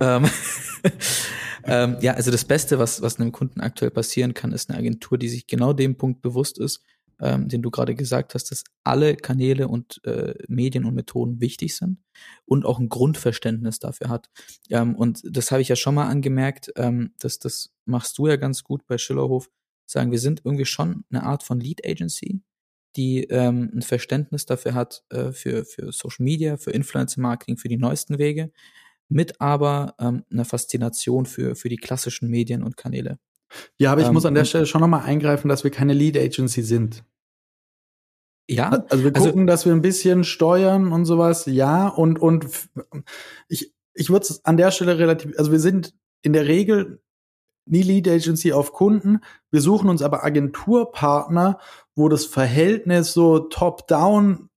[0.00, 0.28] ähm,
[1.64, 5.18] ähm, ja, also das Beste, was, was einem Kunden aktuell passieren kann, ist eine Agentur,
[5.18, 6.82] die sich genau dem Punkt bewusst ist,
[7.22, 11.76] ähm, den du gerade gesagt hast, dass alle Kanäle und äh, Medien und Methoden wichtig
[11.76, 11.98] sind
[12.44, 14.28] und auch ein Grundverständnis dafür hat.
[14.70, 18.36] Ähm, und das habe ich ja schon mal angemerkt, ähm, dass das machst du ja
[18.36, 19.48] ganz gut bei Schillerhof,
[19.86, 22.42] sagen, wir sind irgendwie schon eine Art von Lead Agency,
[22.96, 27.68] die ähm, ein Verständnis dafür hat, äh, für, für Social Media, für Influencer Marketing, für
[27.68, 28.50] die neuesten Wege
[29.12, 33.18] mit aber ähm, einer Faszination für, für die klassischen Medien und Kanäle.
[33.78, 36.16] Ja, aber ich ähm, muss an der Stelle schon nochmal eingreifen, dass wir keine Lead
[36.16, 37.04] Agency sind.
[38.52, 42.20] Ja, also wir also gucken, also, dass wir ein bisschen steuern und sowas, ja, und,
[42.20, 42.46] und
[43.48, 47.00] ich, ich würde es an der Stelle relativ, also wir sind in der Regel
[47.66, 51.58] nie Lead Agency auf Kunden, wir suchen uns aber Agenturpartner,
[51.94, 54.48] wo das Verhältnis so top-down,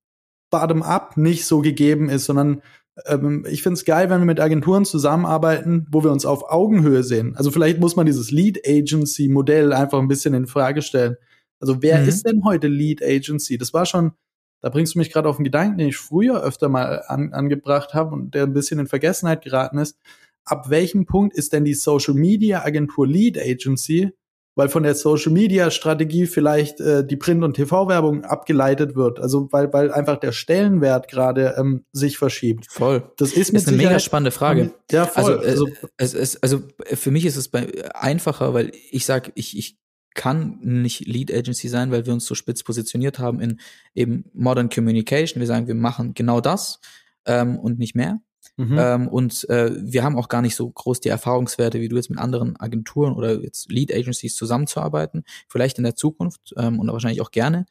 [0.50, 2.62] bottom-up nicht so gegeben ist, sondern
[3.04, 7.02] ähm, ich finde es geil, wenn wir mit Agenturen zusammenarbeiten, wo wir uns auf Augenhöhe
[7.02, 7.34] sehen.
[7.36, 11.16] Also vielleicht muss man dieses Lead Agency Modell einfach ein bisschen in Frage stellen.
[11.60, 12.08] Also wer mhm.
[12.08, 13.58] ist denn heute Lead Agency?
[13.58, 14.12] Das war schon,
[14.60, 17.94] da bringst du mich gerade auf einen Gedanken, den ich früher öfter mal an, angebracht
[17.94, 19.98] habe und der ein bisschen in Vergessenheit geraten ist.
[20.44, 24.12] Ab welchem Punkt ist denn die Social Media Agentur Lead Agency
[24.56, 29.20] weil von der Social Media Strategie vielleicht äh, die Print- und TV-Werbung abgeleitet wird.
[29.20, 32.66] Also weil, weil einfach der Stellenwert gerade ähm, sich verschiebt.
[32.68, 33.12] Voll.
[33.18, 34.72] Das ist, mit ist eine mega spannende Frage.
[34.90, 35.38] Ja, voll.
[35.38, 39.30] Also, äh, also, es, es, also für mich ist es bei, einfacher, weil ich sage,
[39.34, 39.76] ich, ich
[40.16, 43.60] kann nicht Lead Agency sein, weil wir uns so spitz positioniert haben in
[43.94, 45.40] eben Modern Communication.
[45.40, 46.80] Wir sagen, wir machen genau das
[47.26, 48.20] ähm, und nicht mehr.
[48.56, 48.78] Mhm.
[48.78, 52.10] Ähm, und äh, wir haben auch gar nicht so groß die Erfahrungswerte, wie du jetzt
[52.10, 55.24] mit anderen Agenturen oder jetzt Lead Agencies zusammenzuarbeiten.
[55.48, 57.66] Vielleicht in der Zukunft ähm, und wahrscheinlich auch gerne.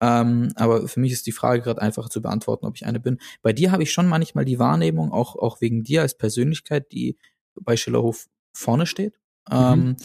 [0.00, 3.18] Ähm, aber für mich ist die Frage gerade einfach zu beantworten, ob ich eine bin.
[3.42, 7.18] Bei dir habe ich schon manchmal die Wahrnehmung, auch, auch wegen dir als Persönlichkeit, die
[7.56, 9.14] bei Schillerhof vorne steht,
[9.50, 9.56] mhm.
[9.56, 9.96] ähm,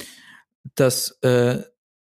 [0.73, 1.61] dass äh,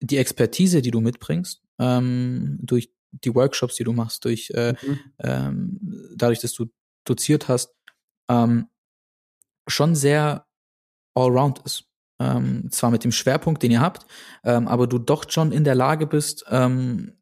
[0.01, 4.99] die Expertise, die du mitbringst, ähm, durch die Workshops, die du machst, durch äh, mhm.
[5.19, 5.79] ähm,
[6.15, 6.67] dadurch, dass du
[7.05, 7.73] doziert hast,
[8.29, 8.67] ähm,
[9.67, 10.45] schon sehr
[11.15, 11.85] allround ist.
[12.19, 14.05] Ähm, zwar mit dem Schwerpunkt, den ihr habt,
[14.43, 17.17] ähm, aber du doch schon in der Lage bist, ähm,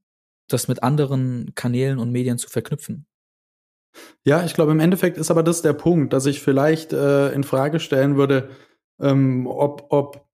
[0.50, 3.06] das mit anderen Kanälen und Medien zu verknüpfen.
[4.24, 7.44] Ja, ich glaube, im Endeffekt ist aber das der Punkt, dass ich vielleicht äh, in
[7.44, 8.50] Frage stellen würde,
[9.00, 10.28] ähm, ob, ob,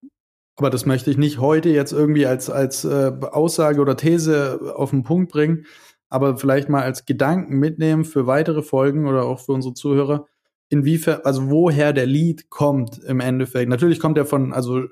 [0.56, 4.90] aber das möchte ich nicht heute jetzt irgendwie als, als äh, Aussage oder These auf
[4.90, 5.66] den Punkt bringen,
[6.08, 10.26] aber vielleicht mal als Gedanken mitnehmen für weitere Folgen oder auch für unsere Zuhörer,
[10.68, 13.68] inwiefern, also woher der Lead kommt im Endeffekt.
[13.68, 14.82] Natürlich kommt er von, also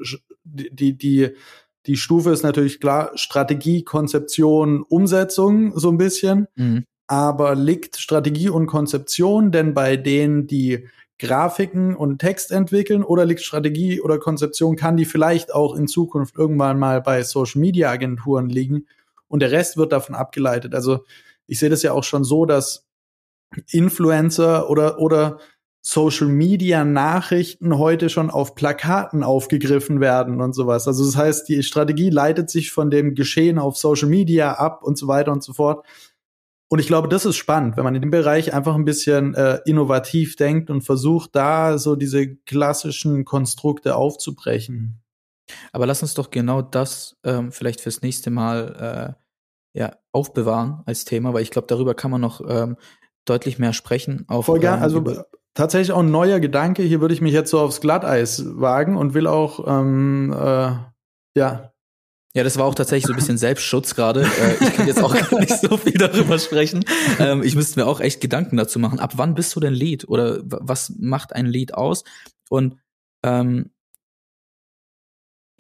[0.44, 1.30] die, die,
[1.86, 6.46] die Stufe ist natürlich klar, Strategie, Konzeption, Umsetzung so ein bisschen.
[6.56, 6.84] Mhm.
[7.06, 10.86] Aber liegt Strategie und Konzeption denn bei denen, die
[11.24, 16.36] Grafiken und Text entwickeln oder liegt Strategie oder Konzeption, kann die vielleicht auch in Zukunft
[16.36, 18.86] irgendwann mal bei Social Media Agenturen liegen
[19.28, 20.74] und der Rest wird davon abgeleitet.
[20.74, 21.04] Also
[21.46, 22.86] ich sehe das ja auch schon so, dass
[23.70, 25.38] Influencer oder, oder
[25.86, 30.88] Social Media Nachrichten heute schon auf Plakaten aufgegriffen werden und sowas.
[30.88, 34.96] Also das heißt, die Strategie leitet sich von dem Geschehen auf Social Media ab und
[34.96, 35.84] so weiter und so fort.
[36.74, 39.60] Und ich glaube, das ist spannend, wenn man in dem Bereich einfach ein bisschen äh,
[39.64, 45.00] innovativ denkt und versucht, da so diese klassischen Konstrukte aufzubrechen.
[45.70, 49.14] Aber lass uns doch genau das ähm, vielleicht fürs nächste Mal
[49.72, 52.76] äh, ja, aufbewahren als Thema, weil ich glaube, darüber kann man noch ähm,
[53.24, 54.24] deutlich mehr sprechen.
[54.26, 55.04] Auch, Voll gern, ähm, also
[55.54, 56.82] tatsächlich auch ein neuer Gedanke.
[56.82, 60.72] Hier würde ich mich jetzt so aufs Glatteis wagen und will auch, ähm, äh,
[61.38, 61.72] ja.
[62.36, 64.22] Ja, das war auch tatsächlich so ein bisschen Selbstschutz gerade.
[64.22, 66.84] Äh, ich kann jetzt auch gar nicht so viel darüber sprechen.
[67.20, 68.98] Ähm, ich müsste mir auch echt Gedanken dazu machen.
[68.98, 70.08] Ab wann bist du denn Lied?
[70.08, 72.02] Oder was macht ein Lied aus?
[72.50, 72.76] Und
[73.22, 73.70] ähm,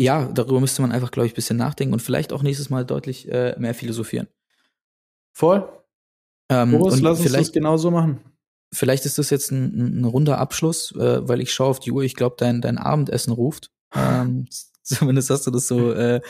[0.00, 2.84] ja, darüber müsste man einfach, glaube ich, ein bisschen nachdenken und vielleicht auch nächstes Mal
[2.84, 4.26] deutlich äh, mehr philosophieren.
[5.32, 5.68] Voll.
[6.50, 8.18] Ähm, Boris, lass uns das genauso machen.
[8.72, 12.02] Vielleicht ist das jetzt ein, ein runder Abschluss, äh, weil ich schaue auf die Uhr,
[12.02, 13.70] ich glaube, dein, dein Abendessen ruft.
[13.94, 14.48] Ähm,
[14.94, 16.20] zumindest hast du das so äh,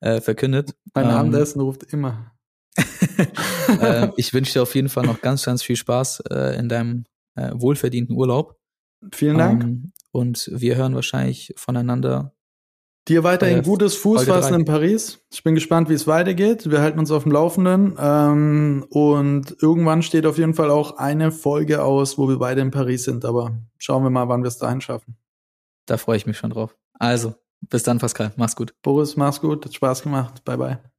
[0.00, 0.74] äh, verkündet.
[0.94, 2.32] Mein ähm, Abendessen ruft immer.
[3.80, 7.04] äh, ich wünsche dir auf jeden Fall noch ganz, ganz viel Spaß äh, in deinem
[7.36, 8.58] äh, wohlverdienten Urlaub.
[9.12, 9.62] Vielen Dank.
[9.64, 12.34] Ähm, und wir hören wahrscheinlich voneinander
[13.06, 15.22] Dir weiterhin gutes Fußfassen in Paris.
[15.30, 16.70] Ich bin gespannt, wie es weitergeht.
[16.70, 17.96] Wir halten uns auf dem Laufenden.
[17.98, 22.70] Ähm, und irgendwann steht auf jeden Fall auch eine Folge aus, wo wir beide in
[22.70, 23.26] Paris sind.
[23.26, 25.18] Aber schauen wir mal, wann wir es dahin schaffen.
[25.84, 26.74] Da freue ich mich schon drauf.
[26.98, 27.34] Also,
[27.70, 28.32] bis dann, Pascal.
[28.36, 28.74] Mach's gut.
[28.82, 29.64] Boris, mach's gut.
[29.64, 30.44] Hat Spaß gemacht.
[30.44, 30.93] Bye, bye.